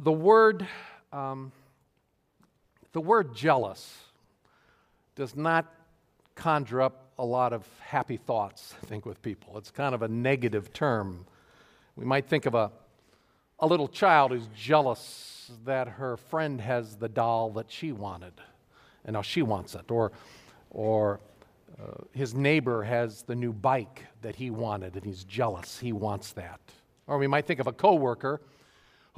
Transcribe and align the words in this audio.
The 0.00 0.12
word, 0.12 0.64
um, 1.12 1.50
the 2.92 3.00
word 3.00 3.34
jealous 3.34 3.98
does 5.16 5.34
not 5.34 5.66
conjure 6.36 6.80
up 6.80 7.10
a 7.18 7.24
lot 7.24 7.52
of 7.52 7.66
happy 7.80 8.16
thoughts, 8.16 8.76
I 8.80 8.86
think, 8.86 9.04
with 9.04 9.20
people. 9.22 9.58
It's 9.58 9.72
kind 9.72 9.96
of 9.96 10.02
a 10.02 10.08
negative 10.08 10.72
term. 10.72 11.26
We 11.96 12.04
might 12.04 12.28
think 12.28 12.46
of 12.46 12.54
a, 12.54 12.70
a 13.58 13.66
little 13.66 13.88
child 13.88 14.30
who's 14.30 14.46
jealous 14.54 15.50
that 15.64 15.88
her 15.88 16.16
friend 16.16 16.60
has 16.60 16.94
the 16.94 17.08
doll 17.08 17.50
that 17.54 17.66
she 17.68 17.90
wanted, 17.90 18.34
and 19.04 19.14
now 19.14 19.22
she 19.22 19.42
wants 19.42 19.74
it. 19.74 19.90
Or, 19.90 20.12
or 20.70 21.18
uh, 21.76 22.04
his 22.12 22.34
neighbor 22.34 22.84
has 22.84 23.22
the 23.22 23.34
new 23.34 23.52
bike 23.52 24.04
that 24.22 24.36
he 24.36 24.50
wanted, 24.50 24.94
and 24.94 25.04
he's 25.04 25.24
jealous. 25.24 25.80
He 25.80 25.92
wants 25.92 26.34
that. 26.34 26.60
Or 27.08 27.18
we 27.18 27.26
might 27.26 27.46
think 27.46 27.58
of 27.58 27.66
a 27.66 27.72
coworker 27.72 28.40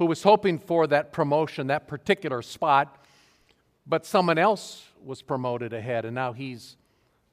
who 0.01 0.07
was 0.07 0.23
hoping 0.23 0.57
for 0.57 0.87
that 0.87 1.11
promotion, 1.11 1.67
that 1.67 1.87
particular 1.87 2.41
spot, 2.41 3.05
but 3.85 4.03
someone 4.03 4.39
else 4.39 4.83
was 5.05 5.21
promoted 5.21 5.73
ahead, 5.73 6.05
and 6.05 6.15
now 6.15 6.33
he's 6.33 6.75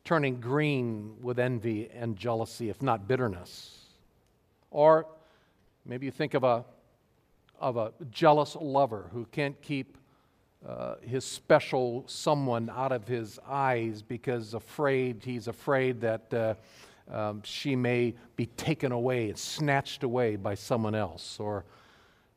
turning 0.04 0.38
green 0.38 1.16
with 1.22 1.38
envy 1.38 1.88
and 1.94 2.14
jealousy, 2.14 2.68
if 2.68 2.82
not 2.82 3.08
bitterness. 3.08 3.86
Or 4.70 5.06
maybe 5.86 6.04
you 6.04 6.12
think 6.12 6.34
of 6.34 6.44
a, 6.44 6.62
of 7.58 7.78
a 7.78 7.94
jealous 8.10 8.54
lover 8.54 9.08
who 9.14 9.24
can't 9.32 9.58
keep 9.62 9.96
uh, 10.68 10.96
his 11.00 11.24
special 11.24 12.04
someone 12.06 12.68
out 12.68 12.92
of 12.92 13.08
his 13.08 13.38
eyes 13.48 14.02
because 14.02 14.52
afraid 14.52 15.22
he's 15.24 15.48
afraid 15.48 16.02
that 16.02 16.34
uh, 16.34 16.54
um, 17.10 17.40
she 17.44 17.74
may 17.74 18.14
be 18.36 18.44
taken 18.44 18.92
away 18.92 19.30
and 19.30 19.38
snatched 19.38 20.02
away 20.02 20.36
by 20.36 20.54
someone 20.54 20.94
else 20.94 21.40
or, 21.40 21.64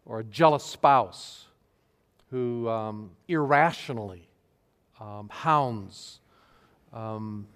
or 0.06 0.20
a 0.20 0.24
jealous 0.24 0.64
spouse 0.64 1.46
who 2.30 2.68
um, 2.70 3.12
irrationally 3.28 4.28
um, 5.00 5.30
hounds 5.32 6.20
um, 6.94 7.48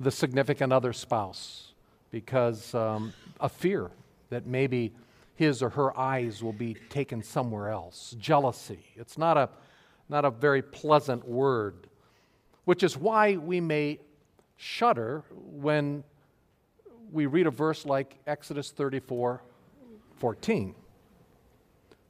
the 0.00 0.10
significant 0.10 0.72
other 0.72 0.92
spouse 0.92 1.72
because 2.10 2.74
um, 2.74 3.12
of 3.40 3.52
fear 3.52 3.90
that 4.30 4.46
maybe 4.46 4.92
his 5.34 5.62
or 5.62 5.70
her 5.70 5.96
eyes 5.96 6.42
will 6.42 6.52
be 6.52 6.74
taken 6.88 7.22
somewhere 7.22 7.68
else. 7.68 8.16
Jealousy. 8.18 8.80
It's 8.96 9.16
not 9.16 9.36
a, 9.36 9.48
not 10.08 10.24
a 10.24 10.30
very 10.30 10.62
pleasant 10.62 11.26
word, 11.26 11.86
which 12.64 12.82
is 12.82 12.96
why 12.96 13.36
we 13.36 13.60
may 13.60 14.00
shudder 14.56 15.22
when 15.36 16.02
we 17.12 17.26
read 17.26 17.46
a 17.46 17.50
verse 17.50 17.86
like 17.86 18.16
Exodus 18.26 18.70
34 18.70 19.42
14. 20.16 20.74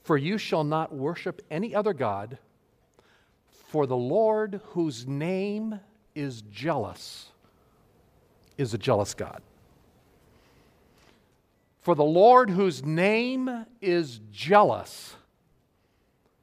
For 0.08 0.16
you 0.16 0.38
shall 0.38 0.64
not 0.64 0.90
worship 0.90 1.42
any 1.50 1.74
other 1.74 1.92
God, 1.92 2.38
for 3.50 3.86
the 3.86 3.94
Lord, 3.94 4.62
whose 4.68 5.06
name 5.06 5.80
is 6.14 6.40
jealous, 6.50 7.26
is 8.56 8.72
a 8.72 8.78
jealous 8.78 9.12
God. 9.12 9.42
For 11.82 11.94
the 11.94 12.06
Lord, 12.06 12.48
whose 12.48 12.82
name 12.82 13.66
is 13.82 14.22
jealous, 14.32 15.14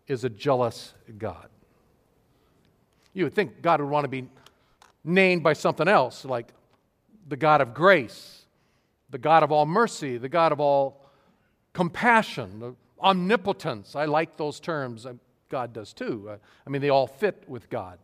is 0.07 0.23
a 0.23 0.29
jealous 0.29 0.93
God. 1.17 1.49
You 3.15 3.23
would 3.23 3.33
think 3.33 3.63
God 3.63 3.81
would 3.81 3.89
want 3.89 4.03
to 4.03 4.09
be 4.09 4.27
named 5.03 5.41
by 5.41 5.53
something 5.53 5.87
else, 5.87 6.23
like 6.23 6.49
the 7.27 7.35
God 7.35 7.61
of 7.61 7.73
grace, 7.73 8.45
the 9.09 9.17
God 9.17 9.41
of 9.41 9.51
all 9.51 9.65
mercy, 9.65 10.19
the 10.19 10.29
God 10.29 10.51
of 10.51 10.59
all 10.59 11.03
compassion, 11.73 12.75
omnipotence. 12.99 13.95
I 13.95 14.05
like 14.05 14.37
those 14.37 14.59
terms. 14.59 15.05
Uh, 15.05 15.13
God 15.49 15.73
does 15.73 15.93
too. 15.93 16.29
Uh, 16.29 16.37
I 16.65 16.69
mean, 16.69 16.81
they 16.81 16.89
all 16.89 17.07
fit 17.07 17.43
with 17.47 17.69
God. 17.69 17.99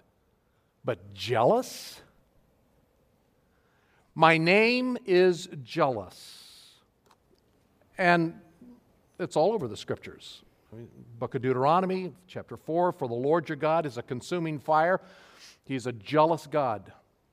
But 0.83 1.13
jealous? 1.13 2.01
My 4.15 4.37
name 4.37 4.97
is 5.05 5.47
jealous. 5.63 6.77
And 7.97 8.39
it's 9.19 9.35
all 9.35 9.53
over 9.53 9.67
the 9.67 9.77
scriptures. 9.77 10.41
I 10.71 10.77
mean, 10.77 10.89
Book 11.19 11.35
of 11.35 11.41
Deuteronomy, 11.41 12.13
chapter 12.27 12.57
4 12.57 12.91
For 12.91 13.07
the 13.07 13.13
Lord 13.13 13.47
your 13.49 13.55
God 13.57 13.85
is 13.85 13.97
a 13.97 14.01
consuming 14.01 14.59
fire, 14.59 15.01
He's 15.65 15.85
a 15.87 15.91
jealous 15.91 16.47
God. 16.47 16.91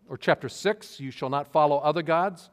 Or 0.09 0.16
chapter 0.16 0.49
6 0.49 1.00
You 1.00 1.10
shall 1.10 1.31
not 1.31 1.49
follow 1.49 1.78
other 1.78 2.03
gods, 2.03 2.50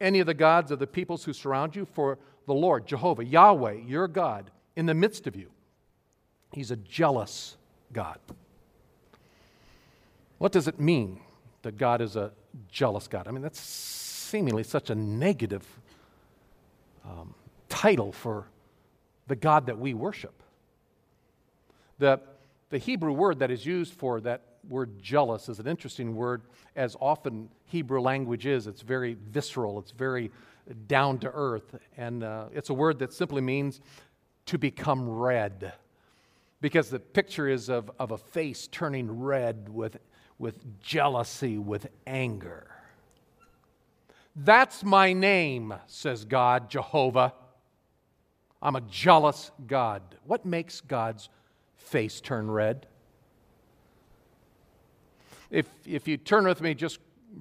any 0.00 0.20
of 0.20 0.26
the 0.26 0.34
gods 0.34 0.70
of 0.70 0.78
the 0.78 0.86
peoples 0.86 1.24
who 1.24 1.32
surround 1.32 1.74
you, 1.74 1.86
for 1.86 2.18
the 2.46 2.54
Lord, 2.54 2.86
Jehovah, 2.86 3.24
Yahweh, 3.24 3.80
your 3.86 4.08
God, 4.08 4.50
in 4.76 4.86
the 4.86 4.94
midst 4.94 5.26
of 5.26 5.36
you. 5.36 5.50
He's 6.52 6.70
a 6.70 6.76
jealous 6.76 7.56
God. 7.92 8.18
What 10.38 10.52
does 10.52 10.68
it 10.68 10.78
mean 10.80 11.20
that 11.62 11.76
God 11.76 12.00
is 12.00 12.16
a 12.16 12.32
jealous 12.70 13.08
God? 13.08 13.26
I 13.26 13.30
mean, 13.30 13.42
that's 13.42 13.60
seemingly 13.60 14.62
such 14.62 14.90
a 14.90 14.94
negative 14.94 15.66
um, 17.04 17.34
title 17.68 18.12
for 18.12 18.46
the 19.26 19.36
God 19.36 19.66
that 19.66 19.78
we 19.78 19.94
worship. 19.94 20.34
The, 21.98 22.20
the 22.70 22.78
Hebrew 22.78 23.12
word 23.12 23.38
that 23.38 23.50
is 23.50 23.64
used 23.64 23.94
for 23.94 24.20
that 24.20 24.42
word 24.68 25.00
jealous 25.00 25.48
is 25.48 25.58
an 25.58 25.66
interesting 25.66 26.14
word, 26.14 26.42
as 26.74 26.96
often 27.00 27.48
Hebrew 27.66 28.00
language 28.00 28.46
is. 28.46 28.66
It's 28.66 28.82
very 28.82 29.16
visceral, 29.30 29.78
it's 29.78 29.92
very 29.92 30.30
down 30.86 31.18
to 31.20 31.30
earth, 31.32 31.76
and 31.96 32.22
uh, 32.22 32.46
it's 32.52 32.70
a 32.70 32.74
word 32.74 32.98
that 33.00 33.12
simply 33.12 33.42
means 33.42 33.80
to 34.46 34.58
become 34.58 35.08
red. 35.08 35.72
Because 36.60 36.88
the 36.90 36.98
picture 36.98 37.48
is 37.48 37.68
of, 37.68 37.90
of 37.98 38.12
a 38.12 38.18
face 38.18 38.66
turning 38.66 39.20
red 39.20 39.68
with 39.68 39.98
with 40.38 40.80
jealousy, 40.80 41.58
with 41.58 41.88
anger. 42.06 42.66
That's 44.34 44.84
my 44.84 45.12
name, 45.12 45.74
says 45.86 46.24
God, 46.24 46.68
Jehovah. 46.68 47.32
I'm 48.60 48.76
a 48.76 48.82
jealous 48.82 49.50
God. 49.66 50.02
What 50.24 50.44
makes 50.44 50.80
God's 50.80 51.28
face 51.76 52.20
turn 52.20 52.50
red? 52.50 52.86
If, 55.50 55.66
if 55.86 56.08
you 56.08 56.16
turn 56.16 56.44
with 56.44 56.60
me 56.60 56.74
just 56.74 56.98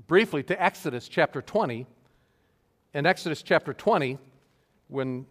briefly 0.07 0.43
to 0.43 0.61
Exodus 0.61 1.07
chapter 1.07 1.41
20, 1.41 1.85
in 2.95 3.05
Exodus 3.05 3.43
chapter 3.43 3.73
20, 3.73 4.17
when 4.87 5.27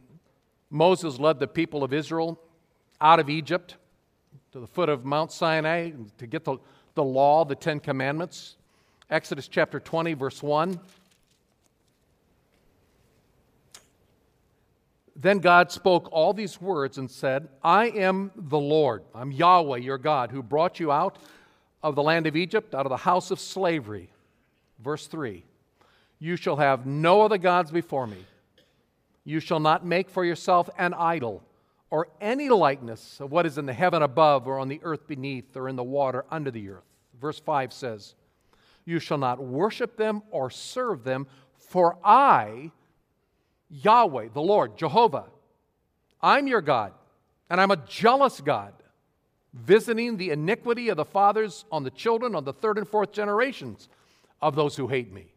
Moses 0.70 1.18
led 1.18 1.40
the 1.40 1.48
people 1.48 1.82
of 1.82 1.92
Israel 1.92 2.38
out 3.00 3.18
of 3.18 3.28
Egypt 3.28 3.74
to 4.52 4.60
the 4.60 4.66
foot 4.68 4.88
of 4.88 5.04
Mount 5.04 5.32
Sinai 5.32 5.90
to 6.18 6.26
get 6.28 6.44
the 6.44 6.58
the 6.94 7.04
law, 7.04 7.44
the 7.44 7.54
Ten 7.54 7.80
Commandments. 7.80 8.56
Exodus 9.10 9.48
chapter 9.48 9.80
20, 9.80 10.14
verse 10.14 10.42
1. 10.42 10.80
Then 15.16 15.38
God 15.38 15.70
spoke 15.70 16.08
all 16.10 16.32
these 16.32 16.60
words 16.60 16.98
and 16.98 17.10
said, 17.10 17.48
I 17.62 17.86
am 17.86 18.32
the 18.34 18.58
Lord, 18.58 19.04
I'm 19.14 19.30
Yahweh, 19.30 19.78
your 19.78 19.98
God, 19.98 20.30
who 20.30 20.42
brought 20.42 20.80
you 20.80 20.90
out 20.90 21.18
of 21.82 21.94
the 21.94 22.02
land 22.02 22.26
of 22.26 22.36
Egypt, 22.36 22.74
out 22.74 22.86
of 22.86 22.90
the 22.90 22.96
house 22.96 23.30
of 23.30 23.38
slavery. 23.38 24.10
Verse 24.80 25.06
3 25.06 25.44
You 26.18 26.36
shall 26.36 26.56
have 26.56 26.86
no 26.86 27.22
other 27.22 27.38
gods 27.38 27.70
before 27.70 28.06
me. 28.06 28.24
You 29.24 29.40
shall 29.40 29.60
not 29.60 29.84
make 29.84 30.10
for 30.10 30.24
yourself 30.24 30.68
an 30.78 30.94
idol 30.94 31.42
or 31.90 32.08
any 32.20 32.48
likeness 32.48 33.20
of 33.20 33.30
what 33.30 33.46
is 33.46 33.56
in 33.56 33.66
the 33.66 33.72
heaven 33.72 34.02
above, 34.02 34.48
or 34.48 34.58
on 34.58 34.66
the 34.66 34.80
earth 34.82 35.06
beneath, 35.06 35.56
or 35.56 35.68
in 35.68 35.76
the 35.76 35.84
water 35.84 36.24
under 36.28 36.50
the 36.50 36.68
earth. 36.68 36.82
Verse 37.20 37.38
5 37.38 37.72
says, 37.72 38.16
You 38.84 38.98
shall 38.98 39.18
not 39.18 39.40
worship 39.40 39.96
them 39.96 40.22
or 40.30 40.50
serve 40.50 41.04
them, 41.04 41.28
for 41.56 41.96
I, 42.02 42.72
Yahweh, 43.70 44.30
the 44.34 44.40
Lord, 44.40 44.76
Jehovah, 44.76 45.26
I'm 46.20 46.46
your 46.48 46.62
God, 46.62 46.92
and 47.48 47.60
I'm 47.60 47.70
a 47.70 47.76
jealous 47.76 48.40
God, 48.40 48.72
visiting 49.52 50.16
the 50.16 50.30
iniquity 50.30 50.88
of 50.88 50.96
the 50.96 51.04
fathers 51.04 51.64
on 51.70 51.84
the 51.84 51.90
children, 51.90 52.34
on 52.34 52.44
the 52.44 52.52
third 52.52 52.76
and 52.76 52.88
fourth 52.88 53.12
generations 53.12 53.88
of 54.42 54.56
those 54.56 54.74
who 54.74 54.88
hate 54.88 55.12
me. 55.12 55.33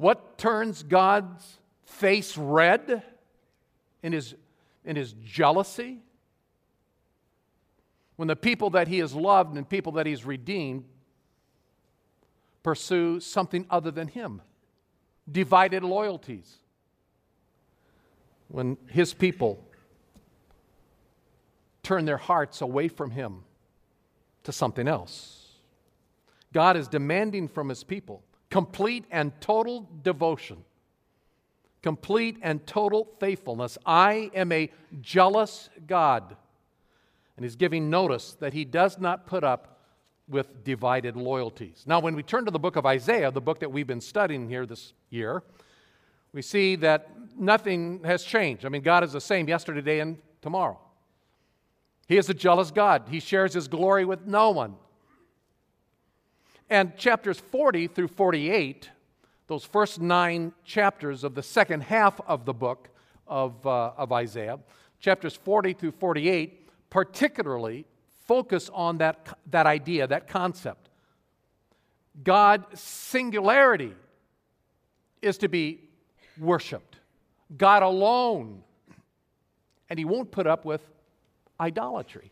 What 0.00 0.38
turns 0.38 0.82
God's 0.82 1.58
face 1.84 2.34
red 2.38 3.02
in 4.02 4.12
his 4.14 4.34
in 4.82 4.96
his 4.96 5.12
jealousy, 5.22 5.98
when 8.16 8.26
the 8.26 8.34
people 8.34 8.70
that 8.70 8.88
he 8.88 9.00
has 9.00 9.14
loved 9.14 9.58
and 9.58 9.68
people 9.68 9.92
that 9.92 10.06
he's 10.06 10.24
redeemed 10.24 10.86
pursue 12.62 13.20
something 13.20 13.66
other 13.68 13.90
than 13.90 14.08
him, 14.08 14.40
divided 15.30 15.84
loyalties. 15.84 16.56
When 18.48 18.78
his 18.88 19.12
people 19.12 19.62
turn 21.82 22.06
their 22.06 22.16
hearts 22.16 22.62
away 22.62 22.88
from 22.88 23.10
him 23.10 23.42
to 24.44 24.52
something 24.52 24.88
else. 24.88 25.58
God 26.54 26.78
is 26.78 26.88
demanding 26.88 27.48
from 27.48 27.68
his 27.68 27.84
people 27.84 28.22
complete 28.50 29.04
and 29.10 29.32
total 29.40 29.88
devotion 30.02 30.64
complete 31.82 32.36
and 32.42 32.66
total 32.66 33.08
faithfulness. 33.18 33.78
I 33.86 34.30
am 34.34 34.52
a 34.52 34.70
jealous 35.00 35.70
God. 35.86 36.36
And 37.36 37.44
he's 37.44 37.56
giving 37.56 37.88
notice 37.88 38.36
that 38.40 38.52
he 38.52 38.64
does 38.64 38.98
not 38.98 39.26
put 39.26 39.44
up 39.44 39.78
with 40.28 40.62
divided 40.62 41.16
loyalties. 41.16 41.84
Now, 41.86 42.00
when 42.00 42.14
we 42.14 42.22
turn 42.22 42.44
to 42.44 42.50
the 42.50 42.58
book 42.58 42.76
of 42.76 42.86
Isaiah, 42.86 43.30
the 43.30 43.40
book 43.40 43.60
that 43.60 43.72
we've 43.72 43.86
been 43.86 44.00
studying 44.00 44.48
here 44.48 44.66
this 44.66 44.92
year, 45.08 45.42
we 46.32 46.42
see 46.42 46.76
that 46.76 47.10
nothing 47.36 48.04
has 48.04 48.22
changed. 48.22 48.64
I 48.64 48.68
mean, 48.68 48.82
God 48.82 49.02
is 49.02 49.12
the 49.12 49.20
same 49.20 49.48
yesterday, 49.48 49.80
today, 49.80 50.00
and 50.00 50.18
tomorrow. 50.42 50.78
He 52.06 52.16
is 52.16 52.28
a 52.28 52.34
jealous 52.34 52.70
God. 52.70 53.04
He 53.10 53.20
shares 53.20 53.54
his 53.54 53.66
glory 53.66 54.04
with 54.04 54.26
no 54.26 54.50
one. 54.50 54.76
And 56.70 56.96
chapters 56.96 57.40
40 57.40 57.88
through 57.88 58.08
48, 58.08 58.88
those 59.48 59.64
first 59.64 60.00
nine 60.00 60.52
chapters 60.64 61.24
of 61.24 61.34
the 61.34 61.42
second 61.42 61.82
half 61.82 62.20
of 62.28 62.44
the 62.44 62.54
book 62.54 62.88
of, 63.26 63.66
uh, 63.66 63.90
of 63.96 64.12
Isaiah, 64.12 64.60
chapters 65.00 65.34
40 65.34 65.72
through 65.72 65.90
48, 65.90 66.68
particularly 66.88 67.86
focus 68.28 68.70
on 68.72 68.98
that, 68.98 69.36
that 69.50 69.66
idea, 69.66 70.06
that 70.06 70.28
concept. 70.28 70.88
God's 72.22 72.80
singularity 72.80 73.94
is 75.20 75.38
to 75.38 75.48
be 75.48 75.80
worshiped, 76.38 76.98
God 77.56 77.82
alone. 77.82 78.62
And 79.88 79.98
He 79.98 80.04
won't 80.04 80.30
put 80.30 80.46
up 80.46 80.64
with 80.64 80.82
idolatry. 81.58 82.30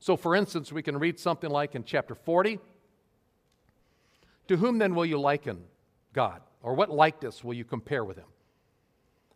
So, 0.00 0.16
for 0.16 0.34
instance, 0.34 0.72
we 0.72 0.82
can 0.82 0.98
read 0.98 1.18
something 1.18 1.50
like 1.50 1.74
in 1.74 1.84
chapter 1.84 2.14
40 2.14 2.58
To 4.48 4.56
whom 4.56 4.78
then 4.78 4.94
will 4.94 5.06
you 5.06 5.18
liken 5.18 5.64
God? 6.12 6.40
Or 6.62 6.74
what 6.74 6.90
likeness 6.90 7.44
will 7.44 7.54
you 7.54 7.64
compare 7.64 8.04
with 8.04 8.16
Him? 8.16 8.26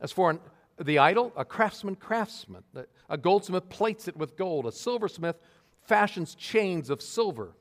As 0.01 0.12
for 0.12 0.31
an, 0.31 0.41
the 0.79 0.99
idol, 0.99 1.33
a 1.37 1.45
craftsman 1.45 1.97
craftsman. 1.97 2.65
A 3.09 3.19
goldsmith 3.19 3.69
plates 3.69 4.09
it 4.09 4.17
with 4.17 4.37
gold. 4.37 4.67
A 4.67 4.73
silversmith 4.73 5.37
fashions 5.83 6.35
chains 6.35 6.91
of 6.91 7.03
silver. 7.03 7.55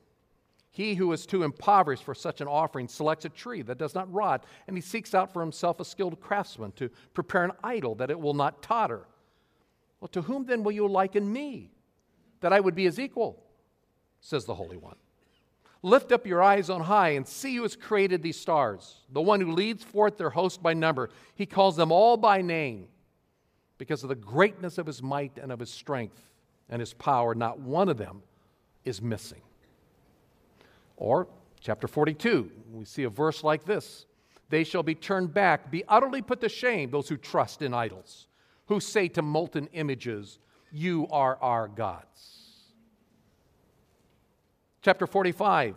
He 0.72 0.96
who 0.96 1.12
is 1.12 1.25
too 1.25 1.44
impoverished 1.44 2.04
for 2.04 2.16
such 2.16 2.42
an 2.42 2.48
offering 2.48 2.88
selects 2.88 3.25
a 3.25 3.30
tree 3.30 3.63
that 3.63 3.78
does 3.78 3.95
not 3.95 4.12
rot, 4.13 4.45
and 4.68 4.78
he 4.78 4.81
seeks 4.81 5.13
out 5.13 5.34
for 5.34 5.42
himself 5.42 5.80
a 5.80 5.86
skilled 5.86 6.22
craftsman 6.22 6.72
to 6.74 6.90
prepare 7.13 7.44
an 7.44 7.52
idol 7.63 7.95
that 7.95 8.12
it 8.12 8.19
will 8.19 8.36
not 8.36 8.62
totter. 8.62 9.07
Well, 10.00 10.07
to 10.10 10.22
whom 10.22 10.45
then 10.45 10.63
will 10.63 10.72
you 10.72 10.88
liken 10.88 11.31
me, 11.31 11.72
that 12.40 12.54
I 12.54 12.60
would 12.60 12.75
be 12.75 12.86
his 12.86 13.00
equal? 13.00 13.44
says 14.22 14.45
the 14.45 14.56
Holy 14.56 14.78
One. 14.78 14.95
Lift 15.81 16.12
up 16.12 16.26
your 16.26 16.42
eyes 16.42 16.70
on 16.70 16.81
high 16.81 17.10
and 17.10 17.28
see 17.28 17.56
who 17.56 17.64
has 17.64 17.76
created 17.76 18.22
these 18.22 18.40
stars, 18.40 18.98
the 19.12 19.22
one 19.22 19.40
who 19.40 19.52
leads 19.52 19.84
forth 19.84 20.18
their 20.18 20.30
host 20.30 20.62
by 20.62 20.74
number. 20.74 21.10
He 21.36 21.46
calls 21.46 21.76
them 21.76 21.92
all 21.92 22.18
by 22.18 22.42
name 22.42 22.88
because 23.78 24.04
of 24.04 24.10
the 24.10 24.16
greatness 24.16 24.78
of 24.78 24.86
his 24.86 25.02
might 25.02 25.38
and 25.38 25.52
of 25.52 25.60
his 25.60 25.72
strength 25.72 26.22
and 26.70 26.81
his 26.81 26.94
power. 26.94 27.34
Not 27.34 27.60
one 27.60 27.88
of 27.88 27.98
them 27.98 28.22
is 28.84 29.02
missing. 29.02 29.42
Or, 30.98 31.28
chapter 31.62 31.88
42, 31.88 32.52
we 32.74 32.84
see 32.84 33.04
a 33.04 33.10
verse 33.10 33.44
like 33.44 33.64
this 33.64 34.06
They 34.50 34.66
shall 34.66 34.84
be 34.84 34.96
turned 34.96 35.34
back, 35.34 35.72
be 35.72 35.86
utterly 35.88 36.22
put 36.22 36.42
to 36.42 36.50
shame, 36.50 36.92
those 36.92 37.08
who 37.08 37.16
trust 37.16 37.62
in 37.62 37.74
idols 37.74 38.28
who 38.70 38.80
say 38.80 39.08
to 39.08 39.22
molten 39.22 39.68
images, 39.74 40.40
You 40.72 41.08
are 41.12 41.38
our 41.42 41.68
gods. 41.68 42.49
Chapter 44.81 45.06
45, 45.08 45.76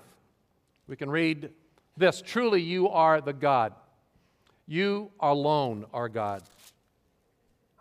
we 0.86 0.96
can 0.96 1.10
read 1.10 1.50
this 1.96 2.22
Truly, 2.24 2.62
you 2.62 2.88
are 2.88 3.20
the 3.20 3.32
God. 3.32 3.74
You 4.66 5.10
alone 5.18 5.86
are 5.92 6.08
God. 6.08 6.42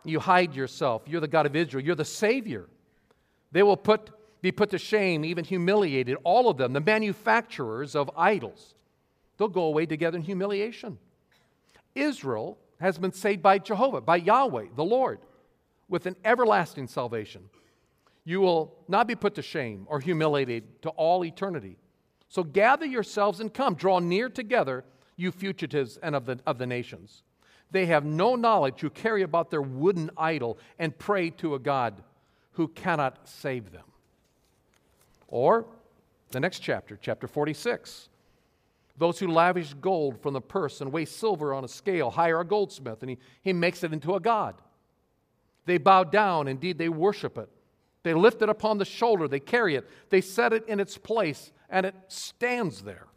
You 0.04 0.20
hide 0.20 0.56
yourself. 0.56 1.04
You're 1.06 1.22
the 1.22 1.28
God 1.28 1.46
of 1.46 1.56
Israel. 1.56 1.86
You're 1.86 1.96
the 1.96 2.04
Savior. 2.04 2.68
They 3.52 3.62
will 3.62 3.78
put, 3.78 4.10
be 4.42 4.52
put 4.52 4.72
to 4.72 4.80
shame, 4.80 5.24
even 5.24 5.46
humiliated, 5.46 6.18
all 6.24 6.50
of 6.50 6.58
them, 6.58 6.74
the 6.74 6.82
manufacturers 6.82 7.96
of 7.96 8.10
idols. 8.18 8.74
They'll 9.38 9.48
go 9.48 9.64
away 9.64 9.86
together 9.86 10.18
in 10.18 10.24
humiliation. 10.24 10.98
Israel 11.94 12.58
has 12.80 12.98
been 12.98 13.12
saved 13.12 13.44
by 13.44 13.60
Jehovah, 13.60 14.02
by 14.02 14.16
Yahweh, 14.16 14.68
the 14.76 14.84
Lord, 14.84 15.20
with 15.88 16.08
an 16.08 16.16
everlasting 16.26 16.88
salvation. 16.88 17.50
You 18.24 18.42
will 18.42 18.76
not 18.88 19.08
be 19.08 19.16
put 19.16 19.36
to 19.36 19.42
shame 19.42 19.86
or 19.88 20.00
humiliated 20.00 20.82
to 20.84 20.90
all 20.90 21.26
eternity. 21.26 21.78
So 22.30 22.44
gather 22.44 22.86
yourselves 22.86 23.40
and 23.40 23.54
come. 23.54 23.76
Draw 23.76 24.00
near 24.00 24.30
together, 24.30 24.84
you 25.18 25.32
fugitives 25.32 25.98
and 25.98 26.16
of 26.16 26.26
the, 26.26 26.40
of 26.46 26.58
the 26.58 26.68
nations. 26.68 27.24
They 27.72 27.88
have 27.88 28.06
no 28.06 28.36
knowledge 28.36 28.82
who 28.82 28.90
carry 28.90 29.24
about 29.24 29.50
their 29.50 29.62
wooden 29.62 30.12
idol 30.18 30.58
and 30.78 30.98
pray 30.98 31.30
to 31.32 31.56
a 31.56 31.60
God 31.60 32.04
who 32.54 32.68
cannot 32.68 33.28
save 33.28 33.72
them. 33.72 33.86
Or 35.28 35.66
the 36.32 36.40
next 36.40 36.60
chapter, 36.60 36.98
chapter 37.02 37.28
46. 37.28 38.10
Those 38.98 39.20
who 39.20 39.28
lavish 39.28 39.74
gold 39.76 40.22
from 40.22 40.34
the 40.34 40.42
purse 40.42 40.82
and 40.82 40.92
weigh 40.92 41.06
silver 41.06 41.54
on 41.54 41.64
a 41.64 41.68
scale 41.68 42.12
hire 42.12 42.40
a 42.40 42.46
goldsmith, 42.46 43.02
and 43.02 43.10
he, 43.10 43.18
he 43.42 43.54
makes 43.54 43.84
it 43.84 43.94
into 43.94 44.16
a 44.16 44.20
god. 44.20 44.56
They 45.66 45.78
bow 45.78 46.04
down, 46.04 46.48
indeed, 46.48 46.78
they 46.78 46.90
worship 46.90 47.38
it. 47.38 47.50
They 48.04 48.14
lift 48.14 48.42
it 48.42 48.50
upon 48.50 48.78
the 48.78 48.86
shoulder, 48.86 49.28
they 49.28 49.40
carry 49.40 49.76
it, 49.76 49.88
they 50.10 50.22
set 50.22 50.54
it 50.54 50.68
in 50.68 50.80
its 50.80 50.98
place, 50.98 51.52
and 51.70 51.86
it 51.86 51.96
stands 52.08 52.82
there. 52.82 53.08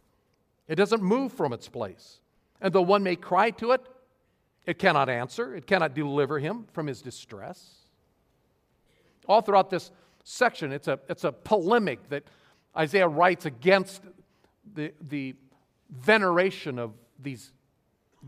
It 0.69 0.77
doesn't 0.77 1.03
move 1.03 1.33
from 1.33 1.53
its 1.53 1.69
place. 1.69 2.21
And 2.61 2.73
though 2.73 2.83
one 2.83 3.03
may 3.03 3.17
cry 3.17 3.51
to 3.53 3.73
it, 3.73 3.83
it 4.67 4.79
cannot 4.79 5.09
answer, 5.09 5.55
it 5.55 5.67
cannot 5.67 5.95
deliver 5.95 6.39
him 6.39 6.67
from 6.73 6.87
his 6.87 7.03
distress. 7.03 7.75
All 9.27 9.41
throughout 9.41 9.71
this 9.71 9.91
section, 10.23 10.73
it's 10.73 10.89
a, 10.89 10.99
it's 11.09 11.25
a 11.25 11.33
polemic 11.33 12.09
that 12.09 12.25
Isaiah 12.77 13.09
writes 13.09 13.47
against 13.47 14.03
the, 14.75 14.93
the 15.01 15.35
veneration 15.91 16.79
of 16.79 16.93
these 17.19 17.53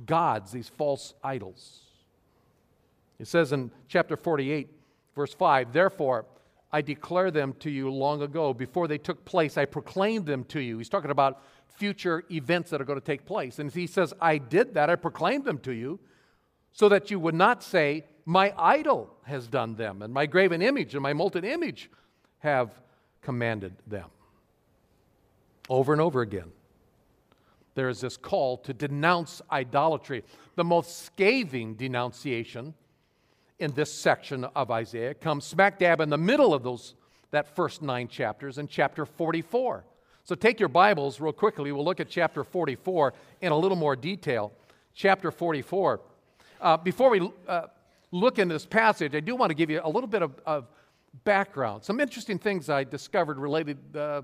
gods, 0.04 0.52
these 0.52 0.68
false 0.68 1.14
idols. 1.24 1.80
It 3.18 3.26
says 3.26 3.52
in 3.52 3.70
chapter 3.88 4.16
48, 4.16 4.68
verse 5.14 5.34
5 5.34 5.72
Therefore, 5.72 6.26
I 6.72 6.82
declare 6.82 7.30
them 7.30 7.54
to 7.60 7.70
you 7.70 7.90
long 7.90 8.22
ago. 8.22 8.52
Before 8.52 8.88
they 8.88 8.98
took 8.98 9.24
place, 9.24 9.56
I 9.56 9.64
proclaimed 9.64 10.26
them 10.26 10.44
to 10.44 10.60
you. 10.60 10.78
He's 10.78 10.88
talking 10.88 11.10
about 11.10 11.42
future 11.66 12.24
events 12.30 12.70
that 12.70 12.80
are 12.80 12.84
going 12.84 13.00
to 13.00 13.04
take 13.04 13.24
place. 13.24 13.58
And 13.58 13.70
he 13.72 13.86
says, 13.86 14.12
I 14.20 14.38
did 14.38 14.74
that, 14.74 14.90
I 14.90 14.96
proclaimed 14.96 15.44
them 15.44 15.58
to 15.60 15.72
you, 15.72 16.00
so 16.72 16.88
that 16.88 17.10
you 17.10 17.20
would 17.20 17.34
not 17.34 17.62
say, 17.62 18.04
My 18.24 18.52
idol 18.56 19.14
has 19.24 19.46
done 19.46 19.76
them, 19.76 20.02
and 20.02 20.12
my 20.12 20.26
graven 20.26 20.62
image 20.62 20.94
and 20.94 21.02
my 21.02 21.12
molten 21.12 21.44
image 21.44 21.90
have 22.38 22.70
commanded 23.22 23.74
them. 23.86 24.08
Over 25.68 25.92
and 25.92 26.00
over 26.00 26.20
again 26.20 26.52
there 27.76 27.88
is 27.88 28.00
this 28.00 28.16
call 28.16 28.56
to 28.56 28.74
denounce 28.74 29.40
idolatry. 29.52 30.24
The 30.56 30.64
most 30.64 31.04
scathing 31.04 31.74
denunciation 31.74 32.74
in 33.58 33.72
this 33.72 33.92
section 33.92 34.44
of 34.44 34.70
Isaiah 34.70 35.14
comes 35.14 35.44
smack 35.44 35.78
dab 35.78 36.00
in 36.00 36.10
the 36.10 36.18
middle 36.18 36.52
of 36.52 36.62
those 36.62 36.94
that 37.30 37.54
first 37.56 37.82
nine 37.82 38.08
chapters 38.08 38.58
in 38.58 38.68
chapter 38.68 39.04
44. 39.06 39.84
So 40.24 40.34
take 40.34 40.60
your 40.60 40.68
Bibles 40.68 41.20
real 41.20 41.32
quickly. 41.32 41.72
We'll 41.72 41.84
look 41.84 42.00
at 42.00 42.08
chapter 42.08 42.44
44 42.44 43.14
in 43.40 43.52
a 43.52 43.56
little 43.56 43.76
more 43.76 43.96
detail. 43.96 44.52
Chapter 44.94 45.30
44. 45.30 46.00
Uh, 46.60 46.76
before 46.78 47.10
we 47.10 47.30
uh, 47.46 47.62
look 48.10 48.38
in 48.38 48.48
this 48.48 48.66
passage, 48.66 49.14
I 49.14 49.20
do 49.20 49.36
want 49.36 49.50
to 49.50 49.54
give 49.54 49.70
you 49.70 49.80
a 49.82 49.88
little 49.88 50.08
bit 50.08 50.22
of, 50.22 50.40
of 50.46 50.66
background. 51.24 51.84
Some 51.84 52.00
interesting 52.00 52.38
things 52.38 52.70
I 52.70 52.84
discovered 52.84 53.38
related 53.38 53.78
uh, 53.94 54.22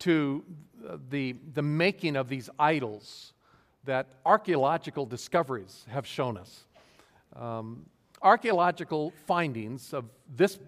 to 0.00 0.44
the, 1.10 1.36
the 1.54 1.62
making 1.62 2.16
of 2.16 2.28
these 2.28 2.48
idols 2.58 3.32
that 3.84 4.06
archaeological 4.24 5.06
discoveries 5.06 5.84
have 5.90 6.06
shown 6.06 6.36
us. 6.36 6.64
Um, 7.34 7.86
archaeological 8.22 9.12
findings 9.26 9.92
of 9.92 10.04
this, 10.34 10.58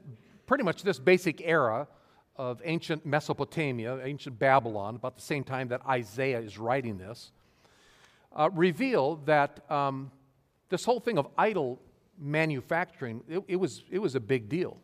pretty 0.46 0.64
much 0.64 0.82
this 0.82 0.98
basic 0.98 1.40
era 1.42 1.88
of 2.36 2.60
ancient 2.64 3.04
Mesopotamia, 3.04 3.98
ancient 4.02 4.38
Babylon, 4.38 4.96
about 4.96 5.16
the 5.16 5.22
same 5.22 5.44
time 5.44 5.68
that 5.68 5.82
Isaiah 5.86 6.40
is 6.40 6.58
writing 6.58 6.96
this, 6.96 7.32
uh, 8.34 8.48
reveal 8.52 9.16
that 9.26 9.70
um, 9.70 10.10
this 10.68 10.84
whole 10.84 11.00
thing 11.00 11.18
of 11.18 11.26
idol 11.36 11.78
manufacturing, 12.18 13.22
it, 13.28 13.42
it, 13.48 13.56
was, 13.56 13.82
it 13.90 13.98
was 13.98 14.14
a 14.14 14.20
big 14.20 14.48
deal. 14.48 14.76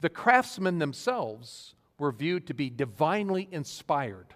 The 0.00 0.08
craftsmen 0.10 0.78
themselves 0.78 1.74
were 1.98 2.12
viewed 2.12 2.46
to 2.48 2.54
be 2.54 2.70
divinely 2.70 3.48
inspired. 3.50 4.26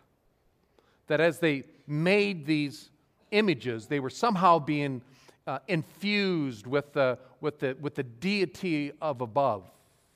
That 1.09 1.21
as 1.21 1.39
they 1.39 1.65
made 1.87 2.47
these 2.47 2.91
images, 3.31 3.87
they 3.87 4.01
were 4.01 4.11
somehow 4.11 4.59
being 4.59 5.03
uh, 5.49 5.59
infused 5.67 6.67
with 6.67 6.93
the, 6.93 7.19
with, 7.41 7.59
the, 7.59 7.75
with 7.81 7.95
the 7.95 8.03
deity 8.03 8.93
of 9.01 9.23
above, 9.23 9.65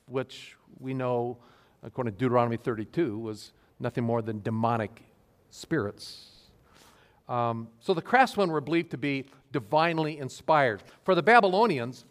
which 0.05 0.55
we 0.79 0.93
know, 0.93 1.37
according 1.81 2.13
to 2.13 2.19
Deuteronomy 2.19 2.55
32, 2.55 3.17
was 3.17 3.51
nothing 3.79 4.03
more 4.03 4.21
than 4.21 4.41
demonic 4.43 5.01
spirits. 5.49 6.29
Um, 7.27 7.67
so 7.79 7.95
the 7.95 8.01
craftsmen 8.01 8.51
were 8.51 8.61
believed 8.61 8.91
to 8.91 8.97
be 8.97 9.25
divinely 9.51 10.19
inspired. 10.19 10.83
For 11.03 11.15
the 11.15 11.23
Babylonians, 11.23 12.05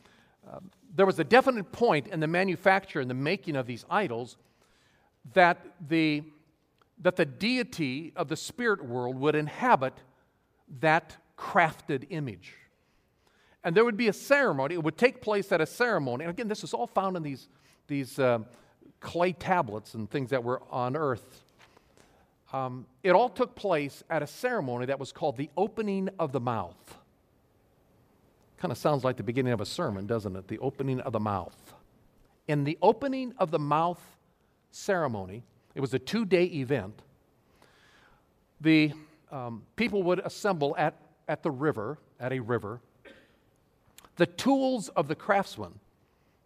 uh, 0.51 0.59
there 0.97 1.07
was 1.07 1.21
a 1.21 1.25
definite 1.25 1.71
point 1.71 2.09
in 2.09 2.19
the 2.19 2.27
manufacture 2.27 2.99
and 2.99 3.09
the 3.09 3.15
making 3.15 3.55
of 3.55 3.69
these 3.69 3.85
idols 3.89 4.37
that 5.35 5.65
the, 5.89 6.25
that 7.01 7.15
the 7.15 7.25
deity 7.25 8.13
of 8.17 8.27
the 8.27 8.37
spirit 8.37 8.85
world 8.85 9.17
would 9.17 9.37
inhabit 9.37 9.95
that 10.81 11.19
crafted 11.39 12.07
image. 12.11 12.55
And 13.65 13.77
there 13.77 13.85
would 13.85 13.97
be 13.97 14.09
a 14.09 14.13
ceremony, 14.13 14.75
it 14.75 14.83
would 14.83 14.99
take 14.99 15.21
place 15.21 15.53
at 15.53 15.61
a 15.61 15.67
ceremony. 15.67 16.25
And 16.25 16.31
again, 16.31 16.49
this 16.49 16.65
is 16.65 16.75
all 16.75 16.87
found 16.87 17.17
in 17.17 17.23
these, 17.23 17.49
these 17.87 18.19
uh, 18.19 18.41
clay 19.01 19.33
tablets 19.33 19.95
and 19.95 20.11
things 20.11 20.31
that 20.31 20.43
were 20.43 20.63
on 20.71 20.97
earth. 20.97 21.45
Um, 22.53 22.87
it 23.03 23.13
all 23.13 23.29
took 23.29 23.55
place 23.55 24.03
at 24.11 24.23
a 24.23 24.27
ceremony 24.27 24.87
that 24.87 24.99
was 24.99 25.13
called 25.13 25.37
the 25.37 25.49
opening 25.57 26.09
of 26.19 26.33
the 26.33 26.41
mouth. 26.41 26.99
Kind 28.59 28.71
of 28.71 28.79
sounds 28.79 29.05
like 29.05 29.17
the 29.17 29.23
beginning 29.23 29.53
of 29.53 29.61
a 29.61 29.67
sermon, 29.67 30.07
doesn't 30.07 30.37
it? 30.37 30.49
The 30.49 30.59
opening 30.59 31.01
of 31.01 31.13
the 31.13 31.21
mouth. 31.21 31.57
In 32.49 32.65
the 32.65 32.77
opening 32.83 33.33
of 33.39 33.51
the 33.51 33.59
mouth 33.59 34.01
ceremony, 34.71 35.43
it 35.75 35.81
was 35.81 35.95
a 35.95 35.99
two 35.99 36.25
day 36.25 36.45
event. 36.45 37.01
The 38.61 38.93
um, 39.31 39.63
people 39.77 40.03
would 40.05 40.21
assemble 40.21 40.77
at, 40.77 40.95
at 41.27 41.43
the 41.43 41.51
river, 41.51 41.99
at 42.21 42.33
a 42.33 42.41
river. 42.41 42.81
The 44.17 44.27
tools 44.27 44.89
of 44.91 45.09
the 45.09 45.15
craftsman, 45.15 45.79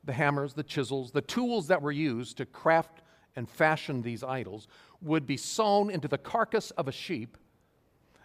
the 0.05 0.13
hammers, 0.13 0.55
the 0.55 0.63
chisels, 0.63 1.11
the 1.11 1.21
tools 1.21 1.67
that 1.69 1.83
were 1.83 1.93
used 1.93 2.37
to 2.39 2.47
craft 2.47 3.03
and 3.35 3.49
fashion 3.49 4.03
these 4.03 4.23
idols, 4.23 4.69
would 5.03 5.27
be 5.27 5.37
sewn 5.37 5.91
into 5.91 6.09
the 6.09 6.19
carcass 6.19 6.71
of 6.73 6.89
a 6.89 6.93
sheep 6.93 7.37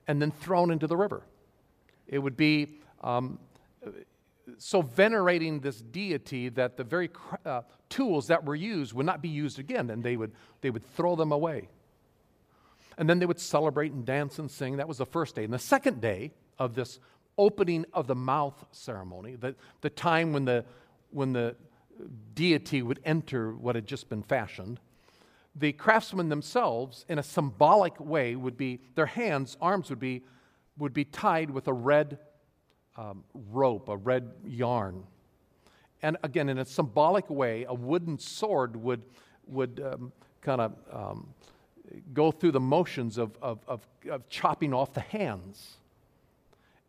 and 0.08 0.22
then 0.22 0.32
thrown 0.32 0.72
into 0.72 0.88
the 0.88 0.98
river. 0.98 1.24
It 2.08 2.20
would 2.20 2.38
be 2.38 2.80
um, 3.02 3.40
so 4.58 4.82
venerating 4.82 5.60
this 5.60 5.82
deity 5.82 6.50
that 6.50 6.78
the 6.78 6.84
very 6.84 7.10
uh, 7.46 7.62
tools 7.90 8.28
that 8.28 8.46
were 8.46 8.56
used 8.56 8.94
would 8.94 9.06
not 9.06 9.22
be 9.22 9.30
used 9.30 9.60
again, 9.60 9.90
and 9.90 10.04
they 10.04 10.18
would, 10.18 10.32
they 10.62 10.70
would 10.70 10.86
throw 10.96 11.16
them 11.16 11.32
away. 11.32 11.68
And 12.98 13.10
then 13.10 13.20
they 13.20 13.26
would 13.26 13.40
celebrate 13.40 13.92
and 13.92 14.06
dance 14.06 14.40
and 14.40 14.52
sing. 14.52 14.78
That 14.78 14.88
was 14.88 14.98
the 14.98 15.06
first 15.06 15.36
day. 15.36 15.44
And 15.44 15.54
the 15.54 15.60
second 15.60 16.02
day 16.02 16.32
of 16.60 16.76
this 16.76 17.00
opening 17.38 17.86
of 17.94 18.08
the 18.08 18.16
mouth 18.16 18.66
ceremony, 18.72 19.36
the, 19.36 19.56
the 19.82 19.90
time 19.90 20.34
when 20.34 20.46
the, 20.46 20.66
when 21.10 21.34
the 21.34 21.56
deity 22.34 22.82
would 22.82 23.00
enter 23.06 23.54
what 23.54 23.76
had 23.76 23.86
just 23.86 24.10
been 24.10 24.24
fashioned, 24.24 24.80
the 25.56 25.74
craftsmen 25.74 26.30
themselves, 26.30 27.06
in 27.10 27.20
a 27.20 27.24
symbolic 27.24 28.00
way, 28.00 28.36
would 28.36 28.58
be, 28.58 28.80
their 28.96 29.06
hands, 29.06 29.58
arms 29.62 29.90
would 29.90 30.00
be, 30.00 30.24
would 30.78 30.94
be 30.94 31.04
tied 31.04 31.50
with 31.50 31.68
a 31.68 31.74
red 31.74 32.20
um, 32.96 33.24
rope, 33.34 33.90
a 33.90 33.98
red 33.98 34.32
yarn. 34.46 35.04
And 36.02 36.18
again, 36.24 36.50
in 36.50 36.58
a 36.58 36.66
symbolic 36.66 37.30
way, 37.30 37.66
a 37.66 37.74
wooden 37.74 38.18
sword 38.18 38.76
would, 38.76 39.04
would 39.46 39.82
um, 39.86 40.12
kind 40.42 40.62
of 40.62 40.74
um, 40.92 41.34
go 42.14 42.32
through 42.32 42.52
the 42.52 42.60
motions 42.60 43.18
of, 43.18 43.38
of, 43.42 43.60
of, 43.68 43.88
of, 44.10 44.28
chopping 44.30 44.74
off 44.74 44.94
the 44.94 45.02
hands. 45.02 45.78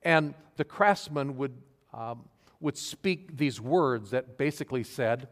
And 0.02 0.34
the 0.56 0.64
craftsman 0.64 1.36
would, 1.36 1.56
um, 1.94 2.28
would 2.60 2.76
speak 2.76 3.36
these 3.36 3.60
words 3.60 4.10
that 4.10 4.36
basically 4.36 4.84
said, 4.84 5.28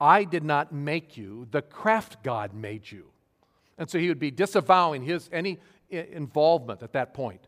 I 0.00 0.24
did 0.24 0.44
not 0.44 0.72
make 0.72 1.16
you, 1.16 1.48
the 1.50 1.62
craft 1.62 2.22
God 2.22 2.54
made 2.54 2.90
you. 2.90 3.06
And 3.78 3.88
so 3.88 3.98
he 3.98 4.08
would 4.08 4.18
be 4.18 4.30
disavowing 4.30 5.02
his 5.02 5.28
any 5.32 5.58
involvement 5.90 6.82
at 6.82 6.92
that 6.92 7.14
point. 7.14 7.46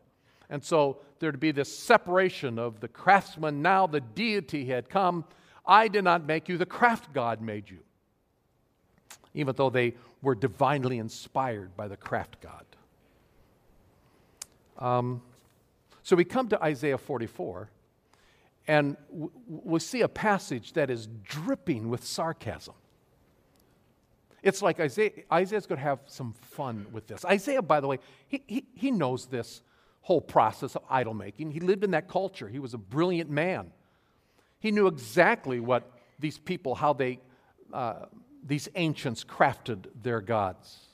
And 0.49 0.63
so 0.63 0.99
there'd 1.19 1.39
be 1.39 1.51
this 1.51 1.75
separation 1.75 2.57
of 2.57 2.79
the 2.79 2.87
craftsman. 2.87 3.61
Now 3.61 3.87
the 3.87 4.01
deity 4.01 4.65
had 4.65 4.89
come. 4.89 5.25
I 5.65 5.87
did 5.87 6.03
not 6.03 6.25
make 6.25 6.49
you, 6.49 6.57
the 6.57 6.65
craft 6.65 7.13
God 7.13 7.41
made 7.41 7.69
you. 7.69 7.79
Even 9.33 9.55
though 9.55 9.69
they 9.69 9.93
were 10.21 10.35
divinely 10.35 10.97
inspired 10.97 11.75
by 11.77 11.87
the 11.87 11.97
craft 11.97 12.37
God. 12.41 12.65
Um, 14.79 15.21
so 16.09 16.15
we 16.15 16.25
come 16.25 16.47
to 16.47 16.59
Isaiah 16.63 16.97
44, 16.97 17.69
and 18.67 18.97
we 19.47 19.79
see 19.79 20.01
a 20.01 20.07
passage 20.07 20.73
that 20.73 20.89
is 20.89 21.07
dripping 21.23 21.87
with 21.87 22.03
sarcasm. 22.03 22.73
It's 24.41 24.63
like 24.63 24.79
Isaiah, 24.79 25.11
Isaiah's 25.31 25.67
going 25.67 25.77
to 25.77 25.83
have 25.83 25.99
some 26.07 26.33
fun 26.33 26.87
with 26.91 27.05
this. 27.05 27.25
Isaiah, 27.25 27.61
by 27.61 27.79
the 27.79 27.85
way, 27.85 27.99
he, 28.27 28.41
he, 28.47 28.65
he 28.73 28.89
knows 28.89 29.27
this 29.27 29.61
whole 30.01 30.19
process 30.19 30.75
of 30.75 30.81
idol 30.89 31.13
making. 31.13 31.51
He 31.51 31.59
lived 31.59 31.83
in 31.83 31.91
that 31.91 32.07
culture. 32.07 32.47
He 32.47 32.57
was 32.57 32.73
a 32.73 32.79
brilliant 32.79 33.29
man. 33.29 33.71
He 34.59 34.71
knew 34.71 34.87
exactly 34.87 35.59
what 35.59 35.91
these 36.17 36.39
people, 36.39 36.73
how 36.73 36.93
they, 36.93 37.19
uh, 37.71 38.05
these 38.43 38.67
ancients 38.73 39.23
crafted 39.23 39.85
their 40.01 40.21
gods. 40.21 40.87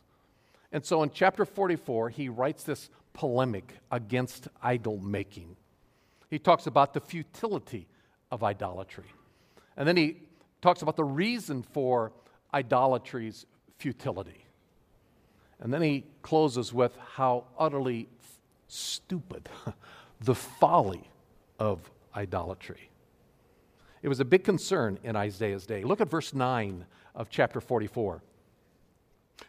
And 0.74 0.86
so 0.86 1.04
in 1.04 1.10
chapter 1.10 1.46
44, 1.46 2.10
he 2.10 2.28
writes 2.28 2.66
this 2.66 2.90
polemic 3.16 3.74
against 3.92 4.48
idol 4.62 5.00
making. 5.00 5.56
He 6.30 6.38
talks 6.38 6.68
about 6.68 6.94
the 6.94 7.00
futility 7.00 7.88
of 8.30 8.44
idolatry. 8.44 9.12
And 9.78 9.88
then 9.88 9.98
he 9.98 10.18
talks 10.62 10.82
about 10.84 10.98
the 10.98 11.04
reason 11.04 11.64
for 11.64 12.12
idolatry's 12.54 13.46
futility. 13.78 14.46
And 15.60 15.74
then 15.74 15.82
he 15.82 16.04
closes 16.22 16.74
with 16.74 16.96
how 17.14 17.46
utterly 17.58 18.10
stupid 18.68 19.50
the 20.22 20.36
folly 20.36 21.10
of 21.58 21.90
idolatry. 22.16 22.90
It 24.02 24.10
was 24.10 24.20
a 24.20 24.26
big 24.26 24.44
concern 24.44 25.00
in 25.04 25.16
Isaiah's 25.16 25.66
day. 25.66 25.84
Look 25.84 26.02
at 26.02 26.10
verse 26.10 26.34
9 26.34 26.86
of 27.16 27.30
chapter 27.30 27.62
44. 27.62 28.22